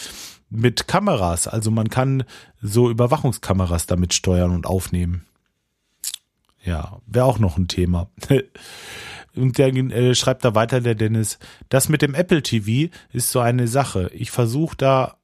mit 0.49 0.87
Kameras. 0.87 1.47
Also 1.47 1.71
man 1.71 1.89
kann 1.89 2.23
so 2.61 2.89
Überwachungskameras 2.89 3.85
damit 3.85 4.13
steuern 4.13 4.51
und 4.51 4.65
aufnehmen. 4.65 5.25
Ja, 6.63 6.99
wäre 7.07 7.25
auch 7.25 7.39
noch 7.39 7.57
ein 7.57 7.67
Thema. 7.67 8.09
Und 9.33 9.57
der 9.57 9.73
äh, 9.73 10.13
schreibt 10.13 10.43
da 10.43 10.55
weiter, 10.55 10.81
der 10.81 10.95
Dennis, 10.95 11.39
das 11.69 11.89
mit 11.89 12.01
dem 12.01 12.15
Apple 12.15 12.43
TV 12.43 12.93
ist 13.13 13.31
so 13.31 13.39
eine 13.39 13.67
Sache. 13.67 14.11
Ich 14.13 14.29
versuche 14.29 14.75
da 14.75 15.15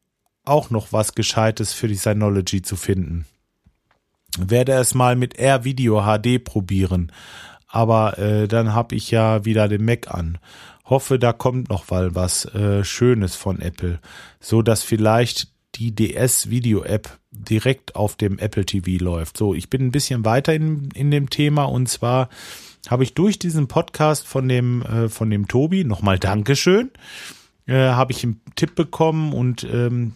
auch 0.45 0.69
noch 0.69 0.93
was 0.93 1.13
Gescheites 1.13 1.73
für 1.73 1.87
die 1.87 1.95
Synology 1.95 2.61
zu 2.61 2.77
finden. 2.77 3.25
Werde 4.37 4.73
es 4.73 4.93
mal 4.93 5.15
mit 5.15 5.37
Air 5.37 5.63
Video 5.63 6.03
HD 6.03 6.43
probieren. 6.43 7.11
Aber 7.67 8.17
äh, 8.17 8.47
dann 8.47 8.73
habe 8.73 8.95
ich 8.95 9.11
ja 9.11 9.45
wieder 9.45 9.67
den 9.67 9.83
Mac 9.83 10.13
an. 10.13 10.37
Hoffe, 10.85 11.19
da 11.19 11.33
kommt 11.33 11.69
noch 11.69 11.89
mal 11.89 12.15
was 12.15 12.45
äh, 12.45 12.83
Schönes 12.83 13.35
von 13.35 13.59
Apple, 13.59 13.99
so 14.39 14.61
dass 14.61 14.83
vielleicht 14.83 15.49
die 15.75 15.93
DS 15.93 16.49
Video 16.49 16.83
App 16.83 17.19
direkt 17.31 17.95
auf 17.95 18.15
dem 18.15 18.39
Apple 18.39 18.65
TV 18.65 19.03
läuft. 19.03 19.37
So, 19.37 19.53
ich 19.53 19.69
bin 19.69 19.81
ein 19.81 19.91
bisschen 19.91 20.25
weiter 20.25 20.53
in, 20.53 20.89
in 20.95 21.11
dem 21.11 21.29
Thema 21.29 21.65
und 21.65 21.87
zwar 21.87 22.29
habe 22.89 23.03
ich 23.03 23.13
durch 23.13 23.37
diesen 23.37 23.67
Podcast 23.67 24.25
von 24.25 24.47
dem, 24.47 24.81
äh, 24.83 25.09
von 25.09 25.29
dem 25.29 25.47
Tobi, 25.47 25.83
nochmal 25.83 26.19
Dankeschön, 26.19 26.91
äh, 27.65 27.89
habe 27.89 28.13
ich 28.13 28.23
einen 28.23 28.41
Tipp 28.55 28.75
bekommen 28.75 29.33
und 29.33 29.63
ähm, 29.65 30.13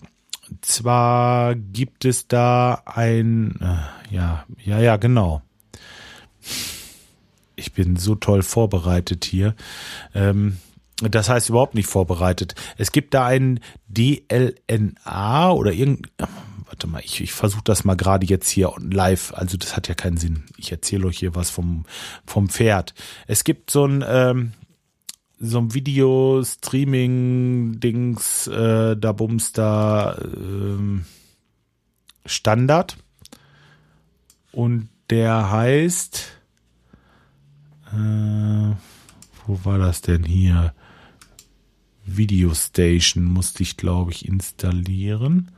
zwar 0.62 1.55
gibt 1.55 2.05
es 2.05 2.27
da 2.27 2.81
ein, 2.86 3.60
äh, 3.62 4.15
ja, 4.15 4.46
ja, 4.63 4.79
ja, 4.79 4.98
genau. 4.98 5.41
Ich 7.62 7.74
bin 7.74 7.96
so 7.96 8.15
toll 8.15 8.41
vorbereitet 8.41 9.24
hier. 9.24 9.56
Ähm, 10.15 10.58
das 10.98 11.30
heißt 11.30 11.50
überhaupt 11.50 11.75
nicht 11.75 11.88
vorbereitet. 11.88 12.56
Es 12.77 12.91
gibt 12.91 13.13
da 13.13 13.25
ein 13.25 13.60
DLNA 13.88 15.51
oder 15.51 15.72
irgend, 15.72 16.10
warte 16.65 16.88
mal, 16.88 17.03
ich, 17.03 17.22
ich 17.22 17.34
versuche 17.34 17.63
das 17.63 17.84
mal 17.84 17.96
gerade 17.96 18.25
jetzt 18.25 18.50
hier 18.50 18.74
live. 18.80 19.32
Also 19.36 19.58
das 19.58 19.75
hat 19.75 19.88
ja 19.88 19.94
keinen 19.94 20.18
Sinn. 20.18 20.46
Ich 20.58 20.72
erzähle 20.72 21.06
euch 21.08 21.20
hier 21.20 21.36
was 21.36 21.51
vom, 21.51 21.86
vom 22.25 22.50
Pferd. 22.50 22.94
Es 23.27 23.44
gibt 23.44 23.70
so 23.72 23.86
ein, 23.86 24.03
ähm, 24.08 24.53
so 25.39 25.60
ein 25.60 25.74
Video-Streaming-Dings, 25.74 28.48
äh, 28.48 28.96
da 28.96 29.12
bums 29.12 29.53
da 29.53 30.18
ähm, 30.20 31.06
Standard. 32.25 32.98
Und 34.51 34.89
der 35.10 35.51
heißt, 35.51 36.41
äh, 37.91 38.75
wo 39.51 39.65
war 39.65 39.77
das 39.77 40.01
denn 40.01 40.24
hier? 40.24 40.74
Video 42.05 42.53
Station 42.53 43.25
musste 43.25 43.63
ich, 43.63 43.75
glaube 43.75 44.12
ich, 44.12 44.25
installieren. 44.25 45.51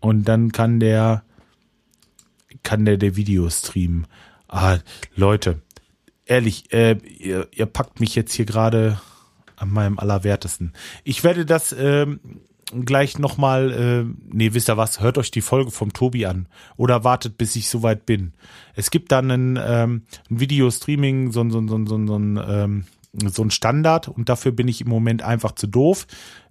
Und 0.00 0.24
dann 0.24 0.50
kann 0.50 0.80
der, 0.80 1.22
kann 2.64 2.84
der 2.84 2.96
der 2.96 3.14
Video 3.14 3.48
streamen. 3.50 4.08
Ah, 4.48 4.78
Leute, 5.14 5.62
ehrlich, 6.24 6.72
äh, 6.72 6.98
ihr, 7.18 7.48
ihr 7.52 7.66
packt 7.66 8.00
mich 8.00 8.16
jetzt 8.16 8.32
hier 8.32 8.46
gerade 8.46 9.00
an 9.54 9.70
meinem 9.70 9.98
Allerwertesten. 10.00 10.72
Ich 11.04 11.22
werde 11.22 11.46
das 11.46 11.72
ähm, 11.72 12.18
gleich 12.84 13.18
nochmal, 13.18 13.72
äh, 13.72 14.04
nee, 14.32 14.52
wisst 14.52 14.68
ihr 14.68 14.76
was, 14.76 15.00
hört 15.00 15.18
euch 15.18 15.30
die 15.30 15.40
Folge 15.40 15.70
vom 15.70 15.92
Tobi 15.92 16.26
an 16.26 16.48
oder 16.76 17.04
wartet, 17.04 17.38
bis 17.38 17.54
ich 17.56 17.68
soweit 17.68 18.06
bin. 18.06 18.32
Es 18.74 18.90
gibt 18.90 19.12
dann 19.12 19.30
ein, 19.30 19.58
ähm, 19.62 20.02
ein 20.30 20.40
Video-Streaming, 20.40 21.30
so, 21.30 21.48
so, 21.48 21.66
so, 21.66 21.86
so, 21.86 22.06
so, 22.06 22.16
ein, 22.16 22.40
ähm, 22.48 22.84
so 23.30 23.42
ein 23.42 23.50
Standard 23.50 24.08
und 24.08 24.28
dafür 24.28 24.52
bin 24.52 24.68
ich 24.68 24.80
im 24.80 24.88
Moment 24.88 25.22
einfach 25.22 25.52
zu 25.52 25.66
doof 25.66 26.06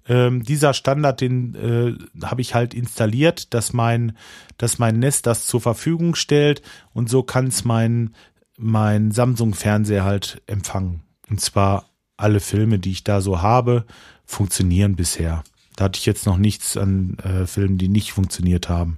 ähm, 0.07 0.43
dieser 0.43 0.73
Standard, 0.73 1.21
den 1.21 1.55
äh, 1.55 2.25
habe 2.25 2.41
ich 2.41 2.53
halt 2.53 2.73
installiert, 2.73 3.53
dass 3.53 3.73
mein, 3.73 4.17
dass 4.57 4.77
mein 4.77 4.99
Nest 4.99 5.25
das 5.25 5.47
zur 5.47 5.61
Verfügung 5.61 6.15
stellt 6.15 6.61
und 6.93 7.09
so 7.09 7.23
kann 7.23 7.47
es 7.47 7.65
mein, 7.65 8.13
mein 8.57 9.11
Samsung-Fernseher 9.11 10.03
halt 10.03 10.41
empfangen. 10.45 11.01
Und 11.29 11.41
zwar 11.41 11.89
alle 12.17 12.39
Filme, 12.39 12.79
die 12.79 12.91
ich 12.91 13.03
da 13.03 13.19
so 13.19 13.41
habe, 13.41 13.85
funktionieren 14.25 14.95
bisher. 14.95 15.43
Da 15.75 15.85
hatte 15.85 15.99
ich 15.99 16.05
jetzt 16.05 16.25
noch 16.25 16.37
nichts 16.37 16.77
an 16.77 17.17
äh, 17.19 17.45
Filmen, 17.45 17.77
die 17.77 17.89
nicht 17.89 18.13
funktioniert 18.13 18.69
haben. 18.69 18.97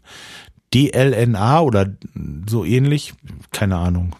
DLNA 0.73 1.61
oder 1.61 1.93
so 2.47 2.65
ähnlich, 2.65 3.13
keine 3.51 3.77
Ahnung. 3.77 4.15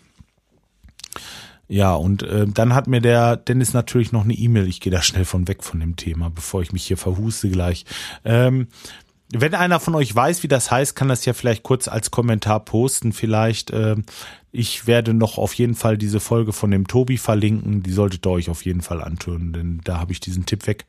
Ja, 1.67 1.95
und 1.95 2.23
äh, 2.23 2.47
dann 2.47 2.73
hat 2.73 2.87
mir 2.87 3.01
der 3.01 3.35
Dennis 3.35 3.73
natürlich 3.73 4.13
noch 4.13 4.23
eine 4.23 4.33
E-Mail. 4.33 4.67
Ich 4.67 4.79
gehe 4.79 4.91
da 4.91 5.01
schnell 5.01 5.25
von 5.25 5.49
weg 5.49 5.63
von 5.63 5.81
dem 5.81 5.97
Thema, 5.97 6.29
bevor 6.29 6.61
ich 6.61 6.71
mich 6.71 6.85
hier 6.85 6.97
verhuste 6.97 7.49
gleich. 7.49 7.85
Ähm, 8.23 8.67
wenn 9.33 9.53
einer 9.53 9.79
von 9.79 9.95
euch 9.95 10.15
weiß, 10.15 10.43
wie 10.43 10.47
das 10.47 10.71
heißt, 10.71 10.95
kann 10.95 11.09
das 11.09 11.25
ja 11.25 11.33
vielleicht 11.33 11.63
kurz 11.63 11.87
als 11.87 12.11
Kommentar 12.11 12.63
posten. 12.63 13.11
Vielleicht, 13.11 13.71
äh, 13.71 13.97
ich 14.53 14.87
werde 14.87 15.13
noch 15.13 15.37
auf 15.37 15.53
jeden 15.55 15.75
Fall 15.75 15.97
diese 15.97 16.21
Folge 16.21 16.53
von 16.53 16.71
dem 16.71 16.87
Tobi 16.87 17.17
verlinken. 17.17 17.83
Die 17.83 17.91
solltet 17.91 18.25
ihr 18.25 18.31
euch 18.31 18.49
auf 18.49 18.63
jeden 18.63 18.81
Fall 18.81 19.01
antun, 19.01 19.51
denn 19.51 19.81
da 19.83 19.99
habe 19.99 20.13
ich 20.13 20.21
diesen 20.21 20.45
Tipp 20.45 20.65
weg. 20.65 20.85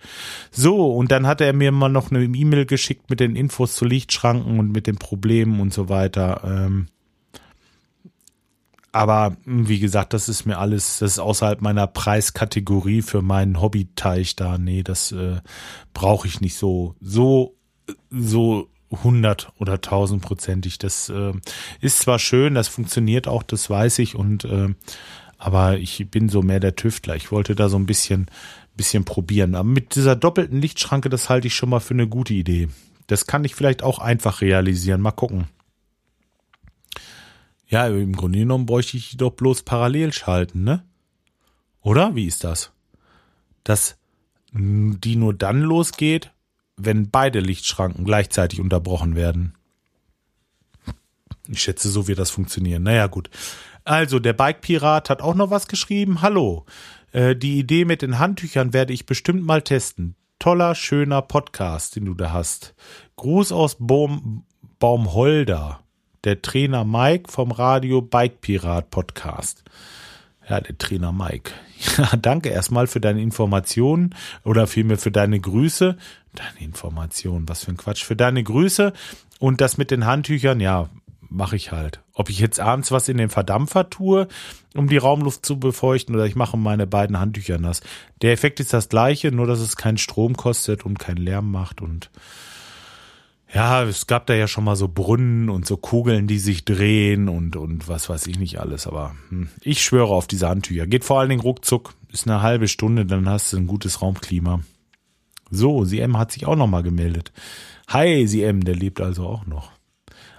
So, 0.53 0.94
und 0.94 1.11
dann 1.11 1.27
hat 1.27 1.40
er 1.40 1.53
mir 1.53 1.72
mal 1.72 1.88
noch 1.88 2.12
eine 2.12 2.22
E-Mail 2.24 2.64
geschickt 2.64 3.11
mit 3.11 3.18
den 3.18 3.35
Infos 3.35 3.74
zu 3.74 3.85
Lichtschranken 3.85 4.61
und 4.61 4.70
mit 4.70 4.87
den 4.87 4.98
Problemen 4.98 5.61
und 5.61 5.74
so 5.74 5.88
weiter. 5.88 6.42
Ähm, 6.44 6.87
aber 8.92 9.37
hm, 9.44 9.68
wie 9.68 9.81
gesagt, 9.81 10.12
das 10.12 10.29
ist 10.29 10.46
mir 10.46 10.59
alles, 10.59 11.01
das 11.01 11.12
ist 11.12 11.18
außerhalb 11.18 11.61
meiner 11.61 11.88
Preiskategorie 11.88 13.03
für 13.03 13.20
meinen 13.20 13.61
Hobbyteich 13.61 14.37
da. 14.37 14.59
Nee, 14.59 14.83
das 14.85 15.11
äh, 15.12 15.40
brauche 15.92 16.29
ich 16.29 16.40
nicht 16.40 16.57
so, 16.57 16.94
so, 17.01 17.58
so 18.11 18.68
hundert 18.90 19.53
oder 19.59 19.81
tausendprozentig. 19.81 20.79
Das 20.79 21.09
äh, 21.09 21.33
ist 21.81 21.98
zwar 21.98 22.18
schön, 22.18 22.55
das 22.55 22.68
funktioniert 22.68 23.29
auch, 23.29 23.42
das 23.42 23.68
weiß 23.68 23.98
ich 23.98 24.14
und 24.14 24.44
äh, 24.44 24.74
aber 25.38 25.79
ich 25.79 26.11
bin 26.11 26.29
so 26.29 26.42
mehr 26.42 26.59
der 26.59 26.74
Tüftler. 26.74 27.14
Ich 27.14 27.31
wollte 27.31 27.55
da 27.55 27.68
so 27.68 27.79
ein 27.79 27.87
bisschen, 27.87 28.27
bisschen 28.77 29.05
probieren. 29.05 29.55
Aber 29.55 29.68
mit 29.68 29.94
dieser 29.94 30.16
doppelten 30.16 30.61
Lichtschranke, 30.61 31.09
das 31.09 31.29
halte 31.29 31.46
ich 31.46 31.55
schon 31.55 31.68
mal 31.70 31.79
für 31.79 31.94
eine 31.94 32.09
gute 32.09 32.35
Idee. 32.35 32.68
Das 33.07 33.27
kann 33.27 33.44
ich 33.44 33.55
vielleicht 33.55 33.85
auch 33.85 34.01
einfach 34.01 34.40
realisieren. 34.40 35.01
Mal 35.01 35.12
gucken. 35.12 35.46
Ja, 37.68 37.87
im 37.87 38.16
Grunde 38.16 38.40
genommen 38.40 38.66
bräuchte 38.66 38.96
ich 38.96 39.11
die 39.11 39.16
doch 39.16 39.31
bloß 39.31 39.62
parallel 39.62 40.12
schalten, 40.12 40.64
ne? 40.64 40.83
Oder? 41.83 42.16
Wie 42.16 42.27
ist 42.27 42.42
das? 42.42 42.72
Dass 43.62 43.96
die 44.53 45.16
nur 45.16 45.35
dann 45.35 45.61
losgeht, 45.61 46.33
wenn 46.79 47.11
beide 47.11 47.41
Lichtschranken 47.41 48.05
gleichzeitig 48.05 48.61
unterbrochen 48.61 49.14
werden. 49.17 49.55
Ich 51.49 51.62
schätze, 51.62 51.88
so 51.88 52.09
wird 52.09 52.19
das 52.19 52.31
funktionieren. 52.31 52.83
Naja, 52.83 53.07
gut. 53.07 53.31
Also, 53.85 54.19
der 54.19 54.35
Bike-Pirat 54.35 55.11
hat 55.11 55.23
auch 55.23 55.35
noch 55.35 55.51
was 55.51 55.67
geschrieben. 55.67 56.21
Hallo. 56.23 56.67
Äh, 57.12 57.37
die 57.37 57.59
Idee 57.59 57.85
mit 57.85 58.03
den 58.03 58.19
Handtüchern 58.19 58.73
werde 58.73 58.93
ich 58.93 59.07
bestimmt 59.07 59.45
mal 59.45 59.62
testen. 59.62 60.14
Toller, 60.38 60.75
schöner 60.75 61.23
Podcast, 61.23 61.97
den 61.97 62.05
du 62.05 62.14
da 62.14 62.33
hast. 62.33 62.75
Gruß 63.17 63.51
aus 63.53 63.77
Baum, 63.79 64.45
Baumholder 64.79 65.81
der 66.25 66.43
Trainer 66.43 66.85
Mike 66.85 67.31
vom 67.31 67.51
Radio 67.53 68.03
Bike 68.03 68.41
Pirat 68.41 68.91
Podcast. 68.91 69.64
Ja, 70.49 70.61
der 70.61 70.77
Trainer 70.79 71.13
Mike. 71.13 71.53
Ja, 71.97 72.17
danke 72.17 72.49
erstmal 72.49 72.89
für 72.89 73.01
deine 73.01 73.23
Informationen 73.23 74.13
oder 74.43 74.67
vielmehr 74.67 74.99
für 74.99 75.13
deine 75.13 75.39
Grüße. 75.39 75.97
Deine 76.35 76.59
Informationen, 76.59 77.49
was 77.49 77.65
für 77.65 77.71
ein 77.71 77.77
Quatsch. 77.77 78.03
Für 78.03 78.17
deine 78.17 78.43
Grüße 78.43 78.93
und 79.39 79.61
das 79.61 79.79
mit 79.79 79.93
den 79.93 80.05
Handtüchern, 80.05 80.59
ja, 80.59 80.89
mache 81.29 81.55
ich 81.55 81.71
halt. 81.71 82.01
Ob 82.15 82.31
ich 82.31 82.41
jetzt 82.41 82.59
abends 82.59 82.91
was 82.91 83.09
in 83.09 83.17
den 83.17 83.29
Verdampfer 83.29 83.91
tue, 83.91 84.27
um 84.75 84.89
die 84.89 84.97
Raumluft 84.97 85.47
zu 85.47 85.61
befeuchten, 85.61 86.17
oder 86.17 86.27
ich 86.27 86.35
mache 86.35 86.57
meine 86.57 86.89
beiden 86.89 87.21
Handtücher 87.21 87.59
nass. 87.59 87.81
Der 88.23 88.33
Effekt 88.33 88.59
ist 88.59 88.73
das 88.73 88.89
gleiche, 88.89 89.31
nur 89.31 89.47
dass 89.47 89.61
es 89.61 89.77
keinen 89.77 89.99
Strom 89.99 90.37
kostet 90.37 90.85
und 90.85 90.99
keinen 90.99 91.19
Lärm 91.19 91.51
macht 91.51 91.81
und 91.81 92.11
ja, 93.53 93.83
es 93.85 94.07
gab 94.07 94.27
da 94.27 94.35
ja 94.35 94.47
schon 94.47 94.65
mal 94.65 94.77
so 94.77 94.89
Brunnen 94.89 95.49
und 95.49 95.67
so 95.67 95.77
Kugeln, 95.77 96.27
die 96.27 96.39
sich 96.39 96.65
drehen 96.65 97.29
und, 97.29 97.57
und 97.57 97.89
was 97.89 98.09
weiß 98.09 98.27
ich 98.27 98.39
nicht 98.39 98.61
alles. 98.61 98.87
Aber 98.87 99.15
hm, 99.31 99.49
ich 99.63 99.83
schwöre 99.83 100.13
auf 100.13 100.27
diese 100.27 100.49
Handtücher. 100.49 100.87
Geht 100.87 101.05
vor 101.05 101.21
allen 101.21 101.31
Dingen 101.31 101.43
ruckzuck. 101.43 101.95
Ist 102.13 102.27
eine 102.27 102.43
halbe 102.43 102.69
Stunde, 102.69 103.07
dann 103.07 103.29
hast 103.29 103.53
du 103.53 103.57
ein 103.57 103.67
gutes 103.67 104.03
Raumklima. 104.03 104.61
So, 105.51 105.85
CM 105.85 106.19
hat 106.19 106.33
sich 106.33 106.47
auch 106.47 106.57
noch 106.57 106.67
mal 106.67 106.83
gemeldet. 106.83 107.33
Hi, 107.89 108.27
CM, 108.27 108.65
der 108.65 108.75
lebt 108.75 109.01
also 109.01 109.27
auch 109.27 109.47
noch. 109.47 109.73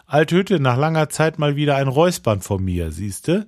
Althütte, 0.06 0.60
nach 0.60 0.78
langer 0.78 1.10
Zeit 1.10 1.38
mal 1.38 1.56
wieder 1.56 1.76
ein 1.76 1.88
Räuspern 1.88 2.42
von 2.42 2.64
mir, 2.64 2.92
siehste. 2.92 3.48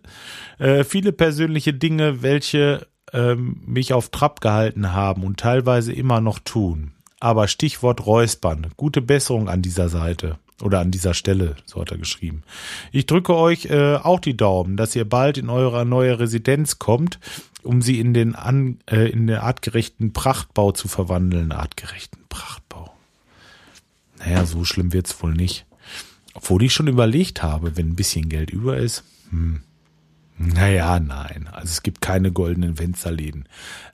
Äh, 0.60 0.84
viele 0.84 1.12
persönliche 1.12 1.74
Dinge, 1.74 2.21
welche 2.21 2.88
ähm, 3.13 3.62
mich 3.65 3.93
auf 3.93 4.10
Trab 4.10 4.41
gehalten 4.41 4.93
haben 4.93 5.24
und 5.24 5.39
teilweise 5.39 5.91
immer 5.91 6.21
noch 6.21 6.39
tun. 6.39 6.93
Aber 7.21 7.47
Stichwort 7.47 8.05
Räuspern. 8.05 8.67
Gute 8.75 9.01
Besserung 9.01 9.47
an 9.47 9.62
dieser 9.62 9.88
Seite. 9.88 10.38
Oder 10.62 10.79
an 10.79 10.91
dieser 10.91 11.13
Stelle, 11.13 11.55
so 11.65 11.81
hat 11.81 11.91
er 11.91 11.97
geschrieben. 11.97 12.43
Ich 12.91 13.07
drücke 13.07 13.36
euch 13.36 13.65
äh, 13.65 13.95
auch 13.95 14.19
die 14.19 14.38
Daumen, 14.38 14.77
dass 14.77 14.95
ihr 14.95 15.10
bald 15.10 15.38
in 15.39 15.49
eure 15.49 15.86
neue 15.86 16.19
Residenz 16.19 16.77
kommt, 16.77 17.19
um 17.63 17.81
sie 17.81 17.99
in 17.99 18.13
den, 18.13 18.36
an, 18.36 18.77
äh, 18.86 19.10
in 19.10 19.25
den 19.25 19.38
artgerechten 19.38 20.13
Prachtbau 20.13 20.71
zu 20.71 20.88
verwandeln. 20.88 21.51
Artgerechten 21.51 22.23
Prachtbau. 22.29 22.93
Naja, 24.19 24.45
so 24.45 24.65
schlimm 24.65 24.93
wird's 24.93 25.21
wohl 25.23 25.34
nicht. 25.34 25.65
Obwohl 26.34 26.63
ich 26.63 26.73
schon 26.73 26.88
überlegt 26.88 27.41
habe, 27.41 27.75
wenn 27.75 27.89
ein 27.89 27.95
bisschen 27.95 28.29
Geld 28.29 28.51
über 28.51 28.77
ist. 28.77 29.03
Hm. 29.31 29.62
Naja, 30.38 30.99
nein. 30.99 31.49
Also 31.51 31.69
es 31.69 31.84
gibt 31.84 32.01
keine 32.01 32.31
goldenen 32.31 32.75
Fensterläden. 32.75 33.47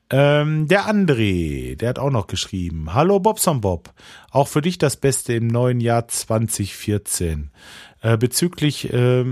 Ähm, 0.09 0.67
der 0.67 0.87
André, 0.87 1.75
der 1.75 1.89
hat 1.89 1.99
auch 1.99 2.11
noch 2.11 2.27
geschrieben. 2.27 2.93
Hallo 2.93 3.19
Bobson 3.19 3.59
Bob. 3.59 3.93
Auch 4.31 4.47
für 4.47 4.61
dich 4.61 4.77
das 4.77 4.95
Beste 4.95 5.33
im 5.33 5.47
neuen 5.47 5.81
Jahr 5.81 6.07
2014. 6.07 7.51
Äh, 8.01 8.17
bezüglich 8.17 8.93
äh, 8.93 9.25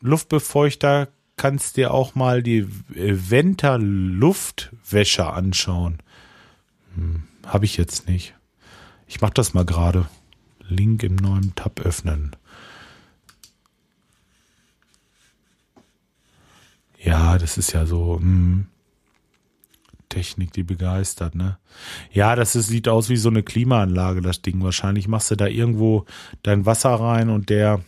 Luftbefeuchter 0.00 1.08
kannst 1.36 1.76
dir 1.76 1.92
auch 1.92 2.14
mal 2.14 2.42
die 2.42 2.66
Venta 2.88 3.76
Luftwäscher 3.76 5.34
anschauen. 5.34 5.98
Hm, 6.94 7.24
Habe 7.46 7.66
ich 7.66 7.76
jetzt 7.76 8.08
nicht. 8.08 8.34
Ich 9.06 9.20
mach 9.20 9.30
das 9.30 9.52
mal 9.52 9.66
gerade. 9.66 10.08
Link 10.66 11.02
im 11.02 11.16
neuen 11.16 11.54
Tab 11.54 11.80
öffnen. 11.80 12.34
Ja, 16.98 17.36
das 17.36 17.58
ist 17.58 17.72
ja 17.72 17.84
so 17.84 18.18
hm, 18.18 18.66
Technik, 20.12 20.52
die 20.52 20.62
begeistert, 20.62 21.34
ne? 21.34 21.58
Ja, 22.12 22.36
das 22.36 22.54
ist, 22.54 22.66
sieht 22.66 22.86
aus 22.86 23.08
wie 23.08 23.16
so 23.16 23.30
eine 23.30 23.42
Klimaanlage, 23.42 24.20
das 24.20 24.42
Ding. 24.42 24.62
Wahrscheinlich 24.62 25.08
machst 25.08 25.30
du 25.30 25.36
da 25.36 25.46
irgendwo 25.46 26.04
dein 26.42 26.66
Wasser 26.66 26.94
rein 26.94 27.30
und 27.30 27.48
der 27.48 27.80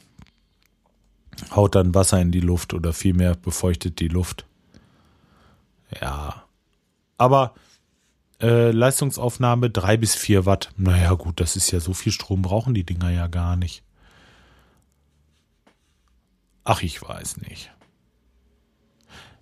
haut 1.55 1.75
dann 1.75 1.95
Wasser 1.95 2.21
in 2.23 2.33
die 2.33 2.41
Luft 2.41 2.73
oder 2.73 2.95
vielmehr 2.95 3.35
befeuchtet 3.35 4.01
die 4.01 4.09
Luft. 4.09 4.47
Ja. 6.01 6.45
Aber 7.19 7.55
äh, 8.41 8.71
Leistungsaufnahme 8.71 9.69
drei 9.69 9.99
bis 9.99 10.15
vier 10.15 10.47
Watt. 10.47 10.71
Naja, 10.79 11.13
gut, 11.13 11.41
das 11.41 11.57
ist 11.57 11.71
ja 11.73 11.81
so 11.81 11.93
viel 11.93 12.13
Strom 12.13 12.41
brauchen 12.41 12.73
die 12.73 12.85
Dinger 12.85 13.11
ja 13.11 13.27
gar 13.27 13.57
nicht. 13.57 13.83
Ach, 16.65 16.83
ich 16.83 17.03
weiß 17.03 17.43
nicht. 17.43 17.71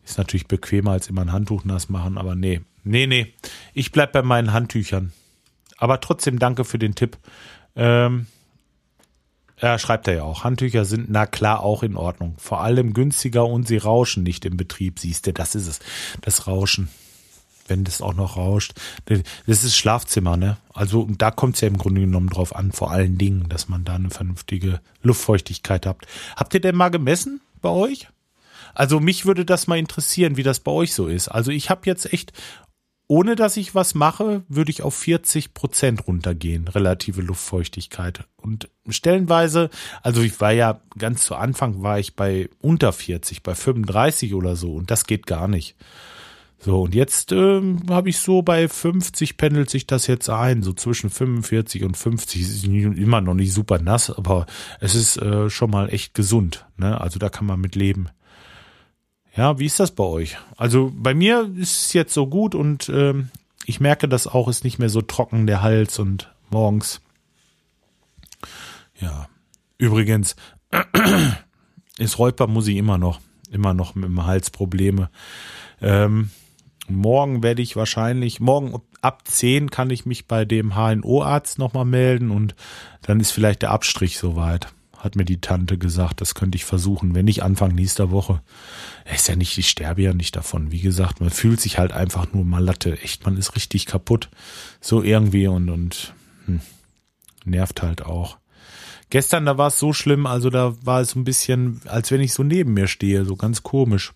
Ist 0.04 0.18
natürlich 0.18 0.48
bequemer 0.48 0.90
als 0.90 1.08
immer 1.08 1.22
ein 1.22 1.32
Handtuch 1.32 1.64
nass 1.64 1.88
machen, 1.88 2.18
aber 2.18 2.34
nee. 2.34 2.60
Nee, 2.84 3.06
nee. 3.06 3.34
Ich 3.74 3.92
bleib 3.92 4.12
bei 4.12 4.22
meinen 4.22 4.52
Handtüchern. 4.52 5.12
Aber 5.78 6.00
trotzdem 6.00 6.38
danke 6.38 6.64
für 6.64 6.78
den 6.78 6.94
Tipp. 6.94 7.18
Ähm, 7.74 8.26
ja, 9.60 9.78
schreibt 9.78 10.08
er 10.08 10.14
ja 10.14 10.22
auch. 10.24 10.44
Handtücher 10.44 10.84
sind 10.84 11.08
na 11.08 11.26
klar 11.26 11.60
auch 11.60 11.82
in 11.82 11.96
Ordnung. 11.96 12.34
Vor 12.38 12.60
allem 12.60 12.94
günstiger 12.94 13.46
und 13.46 13.68
sie 13.68 13.76
rauschen 13.76 14.24
nicht 14.24 14.44
im 14.44 14.56
Betrieb, 14.56 14.98
siehst 14.98 15.26
du. 15.26 15.32
Das 15.32 15.54
ist 15.54 15.68
es. 15.68 15.78
Das 16.20 16.46
Rauschen. 16.48 16.88
Wenn 17.68 17.84
das 17.84 18.02
auch 18.02 18.14
noch 18.14 18.36
rauscht. 18.36 18.72
Das 19.06 19.64
ist 19.64 19.76
Schlafzimmer, 19.76 20.36
ne? 20.36 20.56
Also 20.74 21.08
da 21.16 21.30
kommt 21.30 21.54
es 21.54 21.60
ja 21.60 21.68
im 21.68 21.78
Grunde 21.78 22.00
genommen 22.00 22.28
drauf 22.28 22.56
an, 22.56 22.72
vor 22.72 22.90
allen 22.90 23.18
Dingen, 23.18 23.48
dass 23.48 23.68
man 23.68 23.84
da 23.84 23.94
eine 23.94 24.10
vernünftige 24.10 24.80
Luftfeuchtigkeit 25.02 25.86
habt. 25.86 26.06
Habt 26.34 26.54
ihr 26.54 26.60
denn 26.60 26.74
mal 26.74 26.88
gemessen 26.88 27.40
bei 27.60 27.70
euch? 27.70 28.08
Also 28.74 28.98
mich 28.98 29.26
würde 29.26 29.44
das 29.44 29.68
mal 29.68 29.78
interessieren, 29.78 30.36
wie 30.36 30.42
das 30.42 30.58
bei 30.58 30.72
euch 30.72 30.92
so 30.92 31.06
ist. 31.06 31.28
Also 31.28 31.52
ich 31.52 31.70
habe 31.70 31.82
jetzt 31.84 32.12
echt, 32.12 32.32
ohne 33.12 33.37
dass 33.37 33.59
ich 33.59 33.75
was 33.75 33.94
mache, 33.94 34.42
würde 34.48 34.70
ich 34.70 34.81
auf 34.81 34.94
40 34.94 35.53
Prozent 35.53 36.07
runtergehen, 36.07 36.66
relative 36.66 37.20
Luftfeuchtigkeit. 37.20 38.25
Und 38.38 38.70
stellenweise, 38.88 39.68
also 40.01 40.22
ich 40.22 40.40
war 40.40 40.53
ja 40.53 40.81
ganz 40.96 41.25
zu 41.25 41.35
Anfang 41.35 41.83
war 41.83 41.98
ich 41.98 42.16
bei 42.16 42.48
unter 42.62 42.90
40, 42.90 43.42
bei 43.42 43.55
35 43.55 44.33
oder 44.33 44.57
so 44.57 44.72
und 44.72 44.90
das 44.90 45.05
geht 45.05 45.27
gar 45.27 45.46
nicht. 45.46 45.77
So, 46.59 46.81
und 46.81 46.94
jetzt 46.94 47.33
ähm, 47.33 47.83
habe 47.90 48.09
ich 48.09 48.16
so 48.18 48.40
bei 48.40 48.66
50 48.66 49.37
pendelt 49.37 49.68
sich 49.68 49.87
das 49.87 50.07
jetzt 50.07 50.31
ein, 50.31 50.62
so 50.62 50.72
zwischen 50.72 51.11
45 51.11 51.85
und 51.85 51.98
50. 51.98 52.40
Ist 52.40 52.64
immer 52.64 53.20
noch 53.20 53.35
nicht 53.35 53.53
super 53.53 53.79
nass, 53.79 54.09
aber 54.09 54.46
es 54.81 54.94
ist 54.94 55.18
äh, 55.18 55.51
schon 55.51 55.70
mal 55.70 55.92
echt 55.92 56.14
gesund. 56.14 56.64
Ne? 56.79 56.98
Also 56.98 57.18
da 57.18 57.29
kann 57.29 57.44
man 57.44 57.61
mit 57.61 57.75
leben. 57.75 58.09
Ja, 59.34 59.58
wie 59.58 59.66
ist 59.66 59.80
das 59.80 59.92
bei 59.92 60.04
euch? 60.04 60.36
Also 60.56 60.92
bei 60.94 61.14
mir 61.14 61.50
ist 61.56 61.86
es 61.86 61.92
jetzt 61.94 62.12
so 62.12 62.26
gut 62.26 62.54
und 62.54 62.90
ähm, 62.90 63.30
ich 63.64 63.80
merke 63.80 64.08
das 64.08 64.26
auch, 64.26 64.48
ist 64.48 64.64
nicht 64.64 64.78
mehr 64.78 64.90
so 64.90 65.00
trocken 65.00 65.46
der 65.46 65.62
Hals 65.62 65.98
und 65.98 66.32
morgens. 66.50 67.00
Ja, 69.00 69.28
übrigens 69.78 70.36
ist 71.98 72.18
Räupermusik 72.18 72.76
immer 72.76 72.98
noch, 72.98 73.20
immer 73.50 73.72
noch 73.72 73.94
mit 73.94 74.04
dem 74.04 74.26
Hals 74.26 74.50
Probleme. 74.50 75.10
Ähm, 75.80 76.30
morgen 76.88 77.42
werde 77.42 77.62
ich 77.62 77.74
wahrscheinlich, 77.74 78.38
morgen 78.38 78.82
ab 79.00 79.22
10 79.26 79.70
kann 79.70 79.88
ich 79.88 80.04
mich 80.04 80.28
bei 80.28 80.44
dem 80.44 80.74
HNO-Arzt 80.74 81.58
nochmal 81.58 81.86
melden 81.86 82.30
und 82.30 82.54
dann 83.00 83.18
ist 83.18 83.30
vielleicht 83.30 83.62
der 83.62 83.70
Abstrich 83.70 84.18
soweit 84.18 84.68
hat 85.02 85.16
mir 85.16 85.24
die 85.24 85.40
Tante 85.40 85.78
gesagt, 85.78 86.20
das 86.20 86.36
könnte 86.36 86.54
ich 86.54 86.64
versuchen, 86.64 87.16
wenn 87.16 87.24
nicht 87.24 87.42
Anfang 87.42 87.74
nächster 87.74 88.12
Woche. 88.12 88.40
Ist 89.12 89.26
ja 89.26 89.34
nicht, 89.34 89.58
ich 89.58 89.68
sterbe 89.68 90.00
ja 90.00 90.14
nicht 90.14 90.36
davon. 90.36 90.70
Wie 90.70 90.80
gesagt, 90.80 91.20
man 91.20 91.30
fühlt 91.30 91.60
sich 91.60 91.76
halt 91.76 91.90
einfach 91.90 92.32
nur 92.32 92.44
mal 92.44 92.62
Latte. 92.62 92.96
Echt, 93.00 93.26
man 93.26 93.36
ist 93.36 93.56
richtig 93.56 93.86
kaputt. 93.86 94.28
So 94.80 95.02
irgendwie 95.02 95.48
und, 95.48 95.70
und 95.70 96.14
hm, 96.46 96.60
nervt 97.44 97.82
halt 97.82 98.06
auch. 98.06 98.38
Gestern, 99.10 99.44
da 99.44 99.58
war 99.58 99.66
es 99.66 99.78
so 99.80 99.92
schlimm, 99.92 100.24
also 100.24 100.50
da 100.50 100.76
war 100.84 101.00
es 101.00 101.16
ein 101.16 101.24
bisschen, 101.24 101.80
als 101.86 102.12
wenn 102.12 102.20
ich 102.20 102.32
so 102.32 102.44
neben 102.44 102.72
mir 102.72 102.86
stehe, 102.86 103.24
so 103.24 103.34
ganz 103.34 103.64
komisch. 103.64 104.12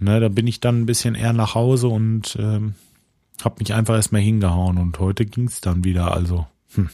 Ne, 0.00 0.18
da 0.18 0.28
bin 0.28 0.48
ich 0.48 0.58
dann 0.58 0.80
ein 0.80 0.86
bisschen 0.86 1.14
eher 1.14 1.32
nach 1.32 1.54
Hause 1.54 1.86
und 1.86 2.36
ähm, 2.40 2.74
hab 3.44 3.60
mich 3.60 3.74
einfach 3.74 3.94
erstmal 3.94 4.22
hingehauen 4.22 4.76
und 4.76 4.98
heute 4.98 5.24
ging's 5.24 5.60
dann 5.60 5.84
wieder, 5.84 6.12
also. 6.12 6.48
Hm. 6.74 6.90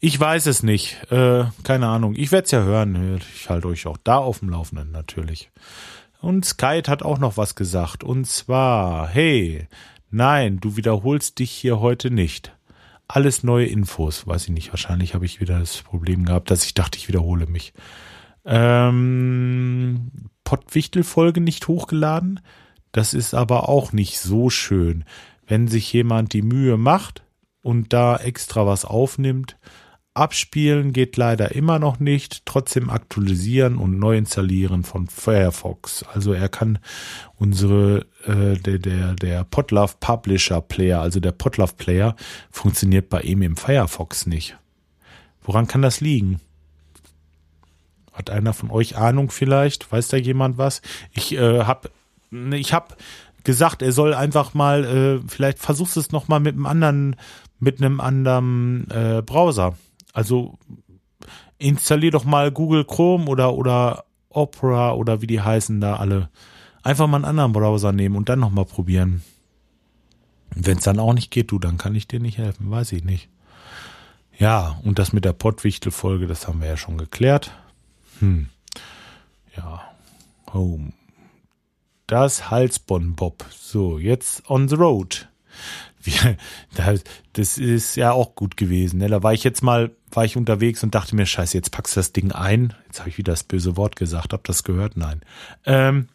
Ich 0.00 0.18
weiß 0.18 0.46
es 0.46 0.62
nicht. 0.62 1.10
Äh, 1.10 1.44
keine 1.62 1.88
Ahnung. 1.88 2.14
Ich 2.16 2.32
werde 2.32 2.44
es 2.44 2.50
ja 2.50 2.62
hören. 2.62 3.20
Ich 3.34 3.48
halte 3.48 3.68
euch 3.68 3.86
auch 3.86 3.98
da 4.02 4.18
auf 4.18 4.40
dem 4.40 4.50
Laufenden 4.50 4.90
natürlich. 4.90 5.50
Und 6.20 6.44
Skype 6.44 6.88
hat 6.88 7.02
auch 7.02 7.18
noch 7.18 7.36
was 7.36 7.54
gesagt. 7.54 8.04
Und 8.04 8.26
zwar, 8.26 9.08
hey, 9.08 9.66
nein, 10.10 10.58
du 10.60 10.76
wiederholst 10.76 11.38
dich 11.38 11.50
hier 11.50 11.80
heute 11.80 12.10
nicht. 12.10 12.56
Alles 13.08 13.42
neue 13.42 13.66
Infos. 13.66 14.26
Weiß 14.26 14.44
ich 14.44 14.50
nicht. 14.50 14.70
Wahrscheinlich 14.70 15.14
habe 15.14 15.26
ich 15.26 15.40
wieder 15.40 15.58
das 15.58 15.82
Problem 15.82 16.24
gehabt, 16.24 16.50
dass 16.50 16.64
ich 16.64 16.74
dachte, 16.74 16.98
ich 16.98 17.08
wiederhole 17.08 17.46
mich. 17.46 17.74
Ähm, 18.44 20.10
Pottwichtel-Folge 20.44 21.40
nicht 21.40 21.68
hochgeladen. 21.68 22.40
Das 22.92 23.12
ist 23.12 23.34
aber 23.34 23.68
auch 23.68 23.92
nicht 23.92 24.20
so 24.20 24.50
schön. 24.50 25.04
Wenn 25.46 25.68
sich 25.68 25.92
jemand 25.92 26.32
die 26.32 26.42
Mühe 26.42 26.76
macht, 26.76 27.22
und 27.64 27.92
da 27.92 28.16
extra 28.18 28.66
was 28.66 28.84
aufnimmt. 28.84 29.56
Abspielen 30.12 30.92
geht 30.92 31.16
leider 31.16 31.56
immer 31.56 31.80
noch 31.80 31.98
nicht, 31.98 32.46
trotzdem 32.46 32.88
aktualisieren 32.88 33.78
und 33.78 33.98
neu 33.98 34.16
installieren 34.16 34.84
von 34.84 35.08
Firefox. 35.08 36.04
Also 36.04 36.32
er 36.32 36.48
kann 36.48 36.78
unsere 37.36 38.06
äh, 38.24 38.56
der 38.56 38.78
der 38.78 39.14
der 39.14 39.44
Potlove 39.44 39.94
Publisher 39.98 40.60
Player, 40.60 41.00
also 41.00 41.18
der 41.18 41.32
Potlove 41.32 41.74
Player 41.76 42.14
funktioniert 42.52 43.08
bei 43.08 43.22
ihm 43.22 43.42
im 43.42 43.56
Firefox 43.56 44.26
nicht. 44.26 44.56
Woran 45.42 45.66
kann 45.66 45.82
das 45.82 46.00
liegen? 46.00 46.40
Hat 48.12 48.30
einer 48.30 48.52
von 48.52 48.70
euch 48.70 48.96
Ahnung 48.96 49.30
vielleicht? 49.30 49.90
Weiß 49.90 50.08
da 50.08 50.16
jemand 50.16 50.58
was? 50.58 50.80
Ich 51.12 51.32
äh, 51.34 51.64
hab 51.64 51.90
ich 52.30 52.72
hab 52.72 52.96
gesagt, 53.44 53.82
er 53.82 53.92
soll 53.92 54.14
einfach 54.14 54.54
mal 54.54 54.84
äh, 54.84 55.28
vielleicht 55.28 55.58
versuchst 55.58 55.96
es 55.96 56.10
noch 56.10 56.28
mal 56.28 56.40
mit 56.40 56.54
einem 56.54 56.66
anderen 56.66 57.16
mit 57.64 57.80
einem 57.80 58.00
anderen 58.00 58.88
äh, 58.90 59.22
Browser. 59.22 59.76
Also 60.12 60.58
installier 61.58 62.10
doch 62.10 62.24
mal 62.24 62.52
Google 62.52 62.84
Chrome 62.84 63.26
oder 63.26 63.54
oder 63.54 64.04
Opera 64.28 64.92
oder 64.92 65.22
wie 65.22 65.26
die 65.26 65.40
heißen 65.40 65.80
da 65.80 65.96
alle. 65.96 66.28
Einfach 66.82 67.06
mal 67.06 67.16
einen 67.16 67.24
anderen 67.24 67.52
Browser 67.52 67.92
nehmen 67.92 68.16
und 68.16 68.28
dann 68.28 68.40
noch 68.40 68.50
mal 68.50 68.66
probieren. 68.66 69.22
Wenn 70.54 70.78
es 70.78 70.84
dann 70.84 71.00
auch 71.00 71.14
nicht 71.14 71.30
geht, 71.30 71.50
du, 71.50 71.58
dann 71.58 71.78
kann 71.78 71.94
ich 71.94 72.06
dir 72.06 72.20
nicht 72.20 72.38
helfen, 72.38 72.70
weiß 72.70 72.92
ich 72.92 73.02
nicht. 73.02 73.28
Ja, 74.38 74.78
und 74.84 74.98
das 74.98 75.12
mit 75.12 75.24
der 75.24 75.32
Pottwichtel-Folge, 75.32 76.26
das 76.26 76.46
haben 76.46 76.60
wir 76.60 76.68
ja 76.68 76.76
schon 76.76 76.98
geklärt. 76.98 77.52
Hm. 78.20 78.48
Ja. 79.56 79.82
Home. 80.52 80.92
Das 82.06 82.50
Halsbon-Bob. 82.50 83.44
So, 83.50 83.98
jetzt 83.98 84.48
on 84.50 84.68
the 84.68 84.76
road 84.76 85.28
wir, 86.06 86.36
das 87.32 87.58
ist 87.58 87.96
ja 87.96 88.12
auch 88.12 88.34
gut 88.34 88.56
gewesen. 88.56 88.98
Ne? 88.98 89.08
Da 89.08 89.22
war 89.22 89.32
ich 89.32 89.44
jetzt 89.44 89.62
mal, 89.62 89.90
war 90.10 90.24
ich 90.24 90.36
unterwegs 90.36 90.82
und 90.82 90.94
dachte 90.94 91.16
mir, 91.16 91.26
scheiße, 91.26 91.56
jetzt 91.56 91.70
packst 91.70 91.96
du 91.96 92.00
das 92.00 92.12
Ding 92.12 92.32
ein. 92.32 92.74
Jetzt 92.86 93.00
habe 93.00 93.08
ich 93.08 93.18
wieder 93.18 93.32
das 93.32 93.44
böse 93.44 93.76
Wort 93.76 93.96
gesagt. 93.96 94.32
Habt 94.32 94.48
das 94.48 94.64
gehört? 94.64 94.96
Nein. 94.96 95.20
Ähm, 95.64 96.08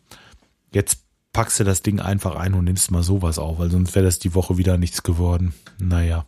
jetzt 0.72 1.04
packst 1.34 1.60
du 1.60 1.64
das 1.64 1.82
Ding 1.82 2.00
einfach 2.00 2.36
ein 2.36 2.54
und 2.54 2.66
nimmst 2.66 2.92
mal 2.92 3.04
sowas 3.04 3.40
auf, 3.40 3.60
weil 3.60 3.72
sonst 3.72 3.96
wäre 3.96 4.06
das 4.06 4.20
die 4.20 4.36
Woche 4.36 4.58
wieder 4.58 4.78
nichts 4.78 5.04
geworden. 5.04 5.54
Naja. 5.80 6.26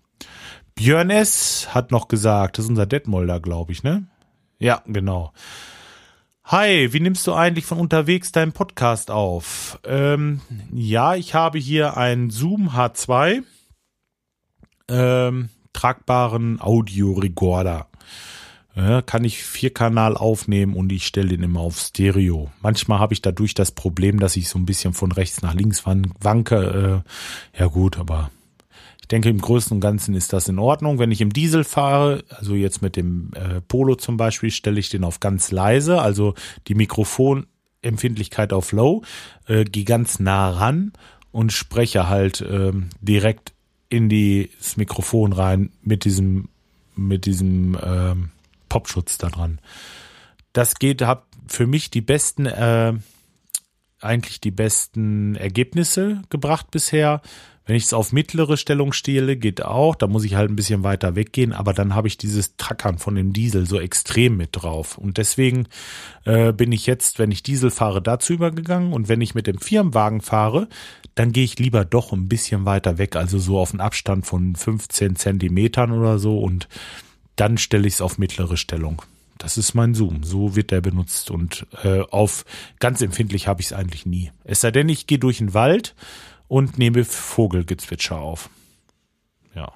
Björn 0.76 1.10
S. 1.10 1.69
hat 1.74 1.91
noch 1.91 2.08
gesagt, 2.08 2.58
das 2.58 2.65
ist 2.65 2.69
unser 2.69 2.86
Detmolder, 2.86 3.39
glaube 3.39 3.71
ich, 3.71 3.84
ne? 3.84 4.08
Ja, 4.60 4.84
genau. 4.86 5.34
Hi, 6.51 6.91
wie 6.91 6.99
nimmst 6.99 7.25
du 7.27 7.33
eigentlich 7.33 7.63
von 7.63 7.79
unterwegs 7.79 8.33
deinen 8.33 8.51
Podcast 8.51 9.09
auf? 9.09 9.79
Ähm, 9.85 10.41
ja, 10.73 11.15
ich 11.15 11.33
habe 11.33 11.57
hier 11.57 11.95
einen 11.95 12.29
Zoom 12.29 12.71
H2 12.71 13.43
ähm, 14.89 15.47
tragbaren 15.71 16.59
Audiorekorder. 16.59 17.87
Ja, 18.75 19.01
kann 19.01 19.23
ich 19.23 19.41
Vierkanal 19.41 20.17
aufnehmen 20.17 20.75
und 20.75 20.91
ich 20.91 21.07
stelle 21.07 21.29
den 21.29 21.43
immer 21.43 21.61
auf 21.61 21.79
Stereo. 21.79 22.51
Manchmal 22.61 22.99
habe 22.99 23.13
ich 23.13 23.21
dadurch 23.21 23.53
das 23.53 23.71
Problem, 23.71 24.19
dass 24.19 24.35
ich 24.35 24.49
so 24.49 24.59
ein 24.59 24.65
bisschen 24.65 24.91
von 24.91 25.13
rechts 25.13 25.41
nach 25.41 25.53
links 25.53 25.85
wanke. 25.85 27.03
Äh, 27.55 27.59
ja 27.61 27.67
gut, 27.67 27.97
aber 27.97 28.29
denke 29.12 29.30
im 29.30 29.41
Größten 29.41 29.76
und 29.76 29.82
Ganzen 29.82 30.15
ist 30.15 30.34
das 30.34 30.47
in 30.47 30.60
Ordnung. 30.60 31.00
Wenn 31.00 31.12
ich 31.12 31.21
im 31.21 31.34
Diesel 31.34 31.63
fahre, 31.63 32.24
also 32.30 32.56
jetzt 32.56 32.82
mit 32.82 32.95
dem 32.95 33.32
äh, 33.36 33.62
Polo 33.62 33.95
zum 33.95 34.17
Beispiel, 34.17 34.52
stelle 34.52 34.80
ich 34.80 34.89
den 34.89 35.04
auf 35.04 35.19
ganz 35.19 35.52
leise, 35.52 36.02
also 36.02 36.34
die 36.67 36.76
Mikrofonempfindlichkeit 36.76 38.54
auf 38.54 38.71
Low, 38.71 39.04
äh, 39.47 39.65
gehe 39.65 39.86
ganz 39.86 40.19
nah 40.19 40.50
ran 40.50 40.93
und 41.32 41.52
spreche 41.52 42.08
halt 42.08 42.41
äh, 42.41 42.71
direkt 43.02 43.54
in 43.89 44.10
das 44.10 44.78
Mikrofon 44.78 45.34
rein 45.34 45.71
mit 45.82 46.06
diesem 46.06 46.47
mit 46.95 47.26
diesem 47.26 47.78
ähm, 47.84 48.30
Popschutz 48.69 49.17
da 49.17 49.30
dran. 49.30 49.60
Das 50.54 50.76
geht, 50.76 51.02
hat 51.02 51.26
für 51.47 51.67
mich 51.67 51.91
die 51.91 52.02
besten, 52.02 52.45
äh, 52.45 52.93
eigentlich 54.00 54.41
die 54.41 54.52
besten 54.52 55.36
Ergebnisse 55.36 56.21
gebracht 56.30 56.71
bisher. 56.71 57.21
Wenn 57.71 57.77
ich 57.77 57.86
es 57.86 57.93
auf 57.93 58.12
mittlere 58.12 58.57
Stellung 58.57 58.91
stehle, 58.91 59.38
geht 59.38 59.63
auch. 59.63 59.95
Da 59.95 60.07
muss 60.07 60.25
ich 60.25 60.36
halt 60.36 60.49
ein 60.49 60.57
bisschen 60.57 60.84
weiter 60.84 61.15
weggehen, 61.15 61.53
aber 61.53 61.71
dann 61.73 61.95
habe 61.95 62.10
ich 62.10 62.17
dieses 62.17 62.57
Trackern 62.57 62.97
von 62.97 63.15
dem 63.15 63.31
Diesel 63.31 63.65
so 63.65 63.79
extrem 63.79 64.36
mit 64.36 64.49
drauf. 64.51 64.97
Und 64.97 65.17
deswegen 65.17 65.69
äh, 66.25 66.51
bin 66.51 66.73
ich 66.73 66.86
jetzt, 66.86 67.17
wenn 67.17 67.31
ich 67.31 67.43
Diesel 67.43 67.71
fahre, 67.71 68.01
dazu 68.01 68.34
übergegangen. 68.34 68.91
Und 68.91 69.07
wenn 69.07 69.21
ich 69.21 69.36
mit 69.36 69.47
dem 69.47 69.57
Firmenwagen 69.57 70.19
fahre, 70.19 70.67
dann 71.15 71.31
gehe 71.31 71.45
ich 71.45 71.60
lieber 71.60 71.86
doch 71.86 72.12
ein 72.12 72.27
bisschen 72.27 72.65
weiter 72.65 72.97
weg, 72.97 73.15
also 73.15 73.39
so 73.39 73.57
auf 73.57 73.71
einen 73.71 73.79
Abstand 73.79 74.25
von 74.25 74.53
15 74.53 75.15
Zentimetern 75.15 75.93
oder 75.93 76.19
so. 76.19 76.39
Und 76.39 76.67
dann 77.38 77.57
stelle 77.57 77.88
ich 77.88 77.93
es 77.93 78.01
auf 78.01 78.17
mittlere 78.17 78.57
Stellung. 78.57 79.01
Das 79.38 79.57
ist 79.57 79.75
mein 79.75 79.95
Zoom. 79.95 80.23
So 80.23 80.57
wird 80.57 80.71
der 80.71 80.81
benutzt. 80.81 81.31
Und 81.31 81.65
äh, 81.86 82.01
auf 82.01 82.43
ganz 82.79 83.01
empfindlich 83.01 83.47
habe 83.47 83.62
ich 83.62 83.67
es 83.67 83.73
eigentlich 83.73 84.05
nie. 84.05 84.29
Es 84.43 84.60
sei 84.60 84.71
denn, 84.71 84.89
ich 84.89 85.07
gehe 85.07 85.19
durch 85.19 85.38
den 85.38 85.53
Wald 85.53 85.95
und 86.51 86.77
nehme 86.77 87.05
Vogelgezwitscher 87.05 88.19
auf. 88.19 88.49
Ja. 89.55 89.71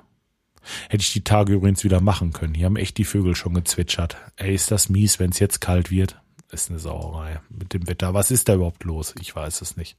Hätte 0.89 1.03
ich 1.03 1.13
die 1.13 1.23
Tage 1.23 1.53
übrigens 1.53 1.85
wieder 1.85 2.01
machen 2.01 2.33
können. 2.33 2.53
Hier 2.53 2.65
haben 2.65 2.75
echt 2.75 2.97
die 2.97 3.05
Vögel 3.05 3.33
schon 3.33 3.53
gezwitschert. 3.53 4.17
Ey, 4.35 4.53
ist 4.53 4.71
das 4.71 4.89
mies, 4.89 5.17
wenn 5.17 5.29
es 5.29 5.39
jetzt 5.39 5.61
kalt 5.61 5.89
wird? 5.89 6.19
Ist 6.51 6.69
eine 6.69 6.79
Sauerei 6.79 7.39
mit 7.47 7.73
dem 7.73 7.87
Wetter. 7.87 8.13
Was 8.13 8.29
ist 8.29 8.49
da 8.49 8.55
überhaupt 8.55 8.83
los? 8.83 9.15
Ich 9.21 9.33
weiß 9.33 9.61
es 9.61 9.77
nicht. 9.77 9.97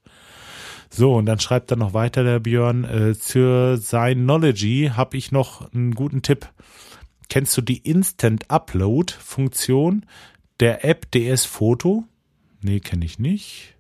So, 0.91 1.15
und 1.15 1.25
dann 1.25 1.41
schreibt 1.41 1.71
er 1.71 1.79
noch 1.79 1.95
weiter, 1.95 2.25
der 2.25 2.41
Björn, 2.41 2.85
äh, 2.85 3.15
zur 3.19 3.79
Synology 3.79 4.91
habe 4.95 5.17
ich 5.17 5.33
noch 5.33 5.73
einen 5.73 5.95
guten 5.95 6.21
Tipp. 6.21 6.51
Kennst 7.31 7.57
du 7.57 7.63
die 7.63 7.79
Instant 7.79 8.51
Upload 8.51 9.15
Funktion 9.19 10.05
der 10.61 10.85
App 10.85 11.11
DS 11.11 11.47
Foto? 11.47 12.05
Nee, 12.61 12.81
kenne 12.81 13.07
ich 13.07 13.19
nicht. 13.19 13.76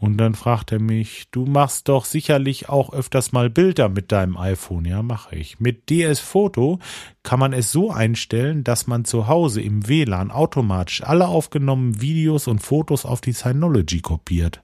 Und 0.00 0.16
dann 0.18 0.34
fragt 0.34 0.70
er 0.70 0.80
mich, 0.80 1.28
du 1.32 1.44
machst 1.44 1.88
doch 1.88 2.04
sicherlich 2.04 2.68
auch 2.68 2.92
öfters 2.92 3.32
mal 3.32 3.50
Bilder 3.50 3.88
mit 3.88 4.12
deinem 4.12 4.36
iPhone. 4.36 4.84
Ja, 4.84 5.02
mache 5.02 5.34
ich. 5.34 5.58
Mit 5.58 5.90
DS 5.90 6.20
Foto 6.20 6.78
kann 7.24 7.40
man 7.40 7.52
es 7.52 7.72
so 7.72 7.90
einstellen, 7.90 8.62
dass 8.62 8.86
man 8.86 9.04
zu 9.04 9.26
Hause 9.26 9.60
im 9.60 9.88
WLAN 9.88 10.30
automatisch 10.30 11.02
alle 11.02 11.26
aufgenommenen 11.26 12.00
Videos 12.00 12.46
und 12.46 12.60
Fotos 12.60 13.04
auf 13.04 13.20
die 13.20 13.32
Synology 13.32 14.00
kopiert. 14.00 14.62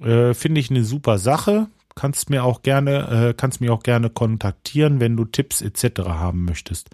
Äh, 0.00 0.32
Finde 0.32 0.60
ich 0.60 0.70
eine 0.70 0.84
super 0.84 1.18
Sache 1.18 1.68
kannst 1.94 2.30
mir 2.30 2.44
auch 2.44 2.62
gerne, 2.62 3.28
äh, 3.28 3.34
kannst 3.34 3.60
mich 3.60 3.70
auch 3.70 3.82
gerne 3.82 4.10
kontaktieren, 4.10 5.00
wenn 5.00 5.16
du 5.16 5.24
Tipps 5.24 5.60
etc. 5.60 6.00
haben 6.06 6.44
möchtest. 6.44 6.90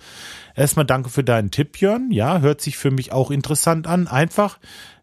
Erstmal 0.54 0.87
danke 0.87 1.11
für 1.11 1.24
deinen 1.24 1.50
Tipp, 1.50 1.81
Jörn. 1.81 2.11
Ja, 2.11 2.40
hört 2.40 2.61
sich 2.61 2.76
für 2.76 2.90
mich 2.90 3.12
auch 3.12 3.31
interessant 3.31 3.87
an. 3.87 4.09
Einfach, 4.09 4.59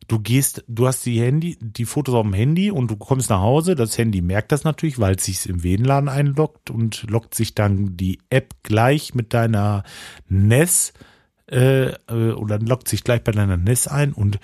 du 0.08 0.20
gehst, 0.20 0.64
du 0.68 0.88
hast 0.88 1.06
die 1.06 1.22
Handy, 1.22 1.58
die 1.60 1.86
Fotos 1.86 2.16
auf 2.16 2.24
dem 2.24 2.34
Handy 2.34 2.72
und 2.72 2.90
du 2.90 2.96
kommst 2.96 3.30
nach 3.30 3.42
Hause. 3.42 3.76
Das 3.76 3.98
Handy 3.98 4.22
merkt 4.22 4.52
das 4.52 4.64
natürlich, 4.64 5.00
weil 5.00 5.16
es 5.16 5.26
sich 5.26 5.48
im 5.48 5.64
WLAN 5.64 6.10
einloggt 6.10 6.70
und 6.70 7.10
loggt 7.10 7.36
sich 7.36 7.56
dann 7.56 7.98
die 7.98 8.20
App 8.30 8.54
gleich 8.64 9.16
mit 9.16 9.34
deiner 9.34 9.84
NES 10.28 10.94
äh, 11.48 11.94
oder 12.10 12.60
loggt 12.60 12.88
sich 12.88 13.04
gleich 13.04 13.24
bei 13.24 13.32
deiner 13.32 13.58
NES 13.58 13.88
ein 13.88 14.14
und 14.14 14.40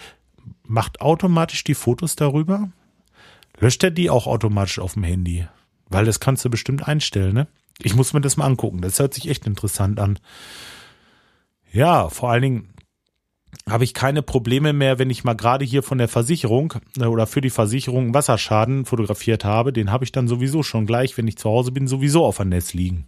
macht 0.67 1.02
automatisch 1.02 1.63
die 1.63 1.76
Fotos 1.76 2.15
darüber 2.15 2.69
Löscht 3.62 3.84
er 3.84 3.91
die 3.91 4.10
auch 4.10 4.26
automatisch 4.26 4.80
auf 4.80 4.93
dem 4.93 5.04
Handy? 5.04 5.47
Weil 5.88 6.06
das 6.06 6.19
kannst 6.19 6.43
du 6.43 6.50
bestimmt 6.50 6.88
einstellen, 6.88 7.34
ne? 7.34 7.47
Ich 7.80 7.95
muss 7.95 8.13
mir 8.13 8.21
das 8.21 8.38
mal 8.38 8.45
angucken. 8.45 8.82
Das 8.82 9.00
hört 9.00 9.13
sich 9.13 9.30
echt 9.30 9.45
interessant 9.45 10.00
an. 10.00 10.19
Ja, 11.71 12.10
vor 12.10 12.32
allen 12.32 12.41
Dingen 12.41 12.69
habe 13.69 13.83
ich 13.83 13.93
keine 13.93 14.21
Probleme 14.21 14.73
mehr, 14.73 14.99
wenn 14.99 15.09
ich 15.09 15.23
mal 15.23 15.35
gerade 15.35 15.65
hier 15.65 15.83
von 15.83 15.97
der 15.97 16.07
Versicherung 16.07 16.73
äh, 16.99 17.05
oder 17.05 17.27
für 17.27 17.41
die 17.41 17.49
Versicherung 17.49 18.13
Wasserschaden 18.13 18.85
fotografiert 18.85 19.45
habe. 19.45 19.73
Den 19.73 19.91
habe 19.91 20.03
ich 20.03 20.11
dann 20.11 20.27
sowieso 20.27 20.63
schon 20.63 20.85
gleich, 20.85 21.17
wenn 21.17 21.27
ich 21.27 21.37
zu 21.37 21.49
Hause 21.49 21.71
bin, 21.71 21.87
sowieso 21.87 22.25
auf 22.25 22.37
der 22.37 22.45
Netz 22.45 22.73
liegen. 22.73 23.05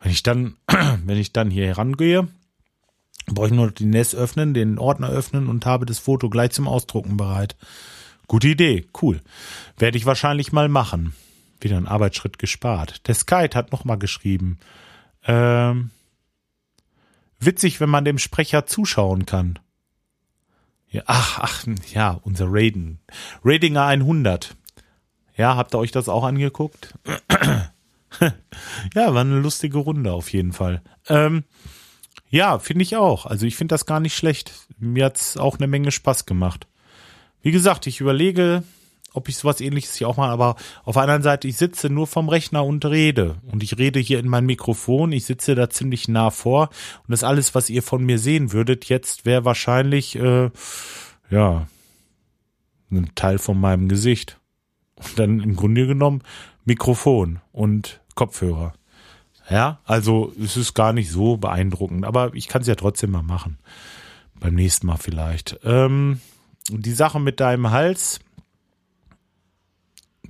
Wenn 0.00 0.12
ich 0.12 0.22
dann, 0.22 0.56
wenn 1.04 1.18
ich 1.18 1.32
dann 1.32 1.50
hier 1.50 1.66
herangehe, 1.66 2.28
brauche 3.26 3.48
ich 3.48 3.52
nur 3.52 3.70
die 3.70 3.84
NES 3.84 4.14
öffnen, 4.14 4.54
den 4.54 4.78
Ordner 4.78 5.10
öffnen 5.10 5.48
und 5.48 5.66
habe 5.66 5.86
das 5.86 5.98
Foto 5.98 6.28
gleich 6.28 6.50
zum 6.50 6.66
Ausdrucken 6.66 7.16
bereit. 7.16 7.56
Gute 8.26 8.48
Idee, 8.48 8.86
cool. 9.02 9.20
Werde 9.76 9.98
ich 9.98 10.06
wahrscheinlich 10.06 10.52
mal 10.52 10.68
machen. 10.68 11.14
Wieder 11.60 11.76
ein 11.76 11.88
Arbeitsschritt 11.88 12.38
gespart. 12.38 13.06
Der 13.08 13.14
Skype 13.14 13.54
hat 13.54 13.72
nochmal 13.72 13.98
geschrieben. 13.98 14.58
Ähm, 15.26 15.90
witzig, 17.40 17.80
wenn 17.80 17.90
man 17.90 18.04
dem 18.04 18.18
Sprecher 18.18 18.66
zuschauen 18.66 19.26
kann. 19.26 19.58
Ja, 20.88 21.02
ach, 21.06 21.38
ach, 21.40 21.66
ja, 21.92 22.20
unser 22.22 22.46
Raiden. 22.48 22.98
Raidinger 23.44 23.84
100. 23.84 24.56
Ja, 25.36 25.56
habt 25.56 25.74
ihr 25.74 25.78
euch 25.78 25.92
das 25.92 26.08
auch 26.08 26.24
angeguckt? 26.24 26.94
ja, 28.94 29.14
war 29.14 29.20
eine 29.20 29.38
lustige 29.38 29.78
Runde 29.78 30.12
auf 30.12 30.32
jeden 30.32 30.52
Fall. 30.52 30.82
Ähm, 31.08 31.44
ja, 32.28 32.58
finde 32.58 32.82
ich 32.82 32.96
auch. 32.96 33.26
Also 33.26 33.46
ich 33.46 33.56
finde 33.56 33.74
das 33.74 33.86
gar 33.86 34.00
nicht 34.00 34.16
schlecht. 34.16 34.52
Mir 34.78 35.06
hat's 35.06 35.36
auch 35.36 35.58
eine 35.58 35.66
Menge 35.66 35.92
Spaß 35.92 36.26
gemacht. 36.26 36.66
Wie 37.42 37.52
gesagt, 37.52 37.86
ich 37.86 38.00
überlege, 38.00 38.64
ob 39.12 39.28
ich 39.28 39.36
sowas 39.36 39.60
ähnliches 39.60 39.96
hier 39.96 40.08
auch 40.08 40.16
mal, 40.16 40.30
aber 40.30 40.56
auf 40.84 40.94
der 40.94 41.02
anderen 41.02 41.22
Seite, 41.22 41.48
ich 41.48 41.56
sitze 41.56 41.90
nur 41.90 42.06
vom 42.06 42.28
Rechner 42.28 42.64
und 42.64 42.84
rede. 42.84 43.36
Und 43.50 43.62
ich 43.62 43.78
rede 43.78 43.98
hier 43.98 44.18
in 44.18 44.28
mein 44.28 44.46
Mikrofon, 44.46 45.12
ich 45.12 45.24
sitze 45.24 45.54
da 45.54 45.68
ziemlich 45.70 46.08
nah 46.08 46.30
vor. 46.30 46.70
Und 47.06 47.10
das 47.10 47.24
alles, 47.24 47.54
was 47.54 47.70
ihr 47.70 47.82
von 47.82 48.04
mir 48.04 48.18
sehen 48.18 48.52
würdet, 48.52 48.86
jetzt 48.86 49.26
wäre 49.26 49.44
wahrscheinlich, 49.44 50.16
äh, 50.16 50.50
ja, 51.30 51.66
ein 52.90 53.10
Teil 53.14 53.38
von 53.38 53.58
meinem 53.60 53.88
Gesicht. 53.88 54.38
Und 54.96 55.18
dann 55.18 55.40
im 55.40 55.56
Grunde 55.56 55.86
genommen 55.86 56.22
Mikrofon 56.64 57.40
und 57.52 58.00
Kopfhörer. 58.14 58.74
Ja, 59.48 59.80
also 59.84 60.32
es 60.40 60.56
ist 60.56 60.74
gar 60.74 60.92
nicht 60.92 61.10
so 61.10 61.36
beeindruckend, 61.36 62.04
aber 62.04 62.32
ich 62.34 62.46
kann 62.46 62.62
es 62.62 62.68
ja 62.68 62.76
trotzdem 62.76 63.10
mal 63.10 63.22
machen. 63.22 63.58
Beim 64.38 64.54
nächsten 64.54 64.86
Mal 64.86 64.96
vielleicht. 64.96 65.58
Ähm, 65.64 66.20
die 66.68 66.92
Sache 66.92 67.18
mit 67.18 67.40
deinem 67.40 67.70
Hals, 67.70 68.20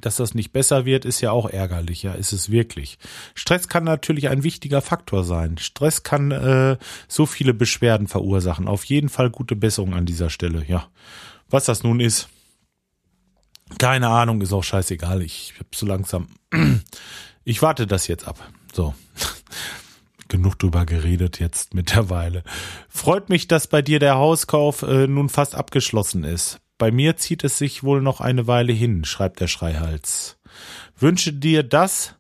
dass 0.01 0.17
das 0.17 0.35
nicht 0.35 0.53
besser 0.53 0.85
wird, 0.85 1.05
ist 1.05 1.21
ja 1.21 1.31
auch 1.31 1.49
ärgerlich, 1.49 2.03
ja, 2.03 2.13
ist 2.13 2.33
es 2.33 2.51
wirklich. 2.51 2.99
Stress 3.35 3.69
kann 3.69 3.85
natürlich 3.85 4.29
ein 4.29 4.43
wichtiger 4.43 4.81
Faktor 4.81 5.25
sein. 5.25 5.59
Stress 5.59 6.03
kann 6.03 6.31
äh, 6.31 6.77
so 7.09 7.27
viele 7.27 7.55
Beschwerden 7.55 8.07
verursachen. 8.07 8.69
Auf 8.69 8.85
jeden 8.85 9.09
Fall 9.09 9.31
gute 9.31 9.57
Besserung 9.57 9.95
an 9.95 10.07
dieser 10.07 10.31
Stelle, 10.31 10.65
ja. 10.67 10.89
Was 11.49 11.65
das 11.65 11.83
nun 11.83 12.01
ist, 12.01 12.29
keine 13.79 14.09
Ahnung, 14.09 14.41
ist 14.41 14.53
auch 14.53 14.65
scheißegal. 14.65 15.23
Ich 15.23 15.55
hab 15.59 15.75
so 15.75 15.87
langsam. 15.87 16.29
Ich 17.43 17.63
warte 17.63 17.87
das 17.87 18.07
jetzt 18.07 18.29
ab. 18.29 18.39
So 18.73 18.95
genug 20.29 20.59
drüber 20.59 20.85
geredet 20.85 21.41
jetzt 21.41 21.73
mittlerweile. 21.75 22.45
Freut 22.91 23.31
mich, 23.31 23.49
dass 23.49 23.67
bei 23.67 23.81
dir 23.81 23.99
der 23.99 24.17
Hauskauf 24.17 24.83
äh, 24.83 25.07
nun 25.07 25.31
fast 25.31 25.55
abgeschlossen 25.55 26.23
ist. 26.23 26.61
Bei 26.81 26.91
mir 26.91 27.19
zieht 27.19 27.45
es 27.45 27.59
sich 27.59 27.83
wohl 27.83 28.01
noch 28.01 28.23
eine 28.23 28.47
Weile 28.47 28.73
hin, 28.73 29.05
schreibt 29.05 29.41
der 29.41 29.49
Schreihals. 29.49 30.39
Wünsche 30.97 31.31
dir 31.31 31.63
das, 31.63 32.15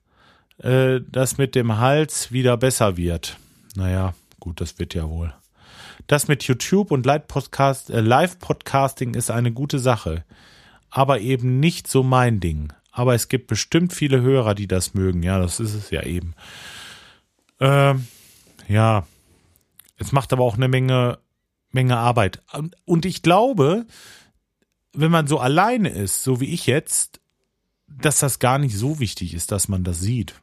äh, 0.58 1.00
dass 1.10 1.38
mit 1.38 1.54
dem 1.54 1.78
Hals 1.78 2.30
wieder 2.30 2.58
besser 2.58 2.98
wird. 2.98 3.38
Naja, 3.74 4.12
gut, 4.38 4.60
das 4.60 4.78
wird 4.78 4.92
ja 4.92 5.08
wohl. 5.08 5.32
Das 6.08 6.28
mit 6.28 6.42
YouTube 6.42 6.90
und 6.90 7.06
äh, 7.06 8.00
Live-Podcasting 8.00 9.14
ist 9.14 9.30
eine 9.30 9.50
gute 9.50 9.78
Sache, 9.78 10.26
aber 10.90 11.20
eben 11.20 11.58
nicht 11.58 11.88
so 11.88 12.02
mein 12.02 12.38
Ding. 12.38 12.70
aber 12.92 13.14
es 13.14 13.28
gibt 13.28 13.46
bestimmt 13.46 13.94
viele 13.94 14.20
Hörer, 14.20 14.54
die 14.54 14.68
das 14.68 14.92
mögen. 14.92 15.22
Ja, 15.22 15.38
das 15.38 15.58
ist 15.58 15.72
es 15.72 15.88
ja 15.88 16.02
eben. 16.02 16.34
Ähm, 17.60 18.06
ja, 18.68 19.06
es 19.96 20.12
macht 20.12 20.34
aber 20.34 20.44
auch 20.44 20.56
eine 20.56 20.68
Menge, 20.68 21.18
Menge 21.70 21.96
Arbeit. 21.96 22.42
Und 22.84 23.06
ich 23.06 23.22
glaube, 23.22 23.86
wenn 24.92 25.10
man 25.10 25.26
so 25.26 25.38
alleine 25.38 25.90
ist, 25.90 26.22
so 26.22 26.40
wie 26.40 26.52
ich 26.52 26.66
jetzt, 26.66 27.20
dass 27.86 28.20
das 28.20 28.38
gar 28.38 28.58
nicht 28.58 28.76
so 28.76 28.98
wichtig 28.98 29.34
ist, 29.34 29.52
dass 29.52 29.68
man 29.68 29.84
das 29.84 30.00
sieht. 30.00 30.34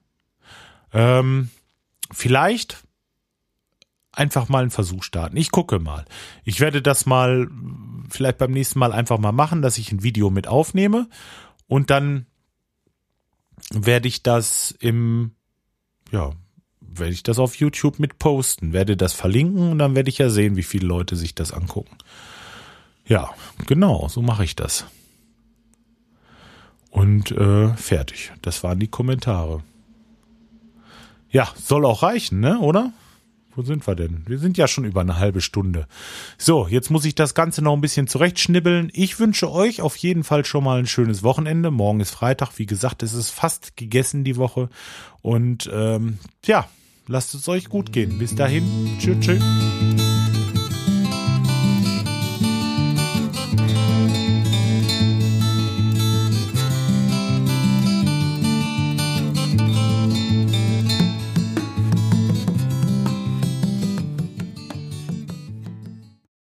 Ähm, 0.93 1.49
vielleicht 2.11 2.83
einfach 4.11 4.49
mal 4.49 4.61
einen 4.61 4.71
Versuch 4.71 5.03
starten. 5.03 5.37
Ich 5.37 5.51
gucke 5.51 5.79
mal. 5.79 6.05
Ich 6.43 6.59
werde 6.59 6.81
das 6.81 7.05
mal 7.05 7.47
vielleicht 8.09 8.37
beim 8.37 8.51
nächsten 8.51 8.79
Mal 8.79 8.91
einfach 8.91 9.19
mal 9.19 9.31
machen, 9.31 9.61
dass 9.61 9.77
ich 9.77 9.91
ein 9.91 10.03
Video 10.03 10.29
mit 10.29 10.47
aufnehme 10.47 11.07
und 11.67 11.89
dann 11.89 12.25
werde 13.71 14.07
ich 14.07 14.23
das 14.23 14.75
im, 14.79 15.31
ja, 16.11 16.31
werde 16.79 17.13
ich 17.13 17.23
das 17.23 17.37
auf 17.37 17.55
YouTube 17.55 17.99
mit 17.99 18.17
posten, 18.17 18.73
werde 18.73 18.97
das 18.97 19.13
verlinken 19.13 19.71
und 19.71 19.79
dann 19.79 19.95
werde 19.95 20.09
ich 20.09 20.17
ja 20.17 20.29
sehen, 20.29 20.55
wie 20.55 20.63
viele 20.63 20.87
Leute 20.87 21.15
sich 21.15 21.35
das 21.35 21.51
angucken. 21.51 21.97
Ja, 23.07 23.29
genau, 23.65 24.07
so 24.09 24.21
mache 24.21 24.43
ich 24.43 24.55
das. 24.55 24.85
Und 26.89 27.31
äh, 27.31 27.69
fertig. 27.75 28.31
Das 28.41 28.63
waren 28.63 28.79
die 28.79 28.87
Kommentare. 28.87 29.63
Ja, 31.29 31.47
soll 31.55 31.85
auch 31.85 32.03
reichen, 32.03 32.39
ne, 32.39 32.59
oder? 32.59 32.91
Wo 33.55 33.63
sind 33.63 33.87
wir 33.87 33.95
denn? 33.95 34.23
Wir 34.27 34.37
sind 34.37 34.55
ja 34.57 34.67
schon 34.67 34.85
über 34.85 35.01
eine 35.01 35.17
halbe 35.17 35.41
Stunde. 35.41 35.87
So, 36.37 36.67
jetzt 36.67 36.91
muss 36.91 37.05
ich 37.05 37.15
das 37.15 37.33
Ganze 37.33 37.63
noch 37.63 37.73
ein 37.73 37.81
bisschen 37.81 38.07
zurechtschnibbeln. 38.07 38.91
Ich 38.93 39.19
wünsche 39.19 39.51
euch 39.51 39.81
auf 39.81 39.95
jeden 39.97 40.23
Fall 40.23 40.45
schon 40.45 40.63
mal 40.63 40.77
ein 40.77 40.85
schönes 40.85 41.23
Wochenende. 41.23 41.71
Morgen 41.71 41.99
ist 41.99 42.11
Freitag. 42.11 42.51
Wie 42.57 42.67
gesagt, 42.67 43.01
es 43.01 43.13
ist 43.13 43.31
fast 43.31 43.75
gegessen 43.75 44.23
die 44.23 44.37
Woche. 44.37 44.69
Und 45.23 45.69
ähm, 45.73 46.19
ja, 46.45 46.67
lasst 47.07 47.33
es 47.33 47.47
euch 47.47 47.67
gut 47.67 47.91
gehen. 47.91 48.19
Bis 48.19 48.35
dahin. 48.35 48.97
Tschüss, 48.99 49.19
tschüss. 49.21 49.43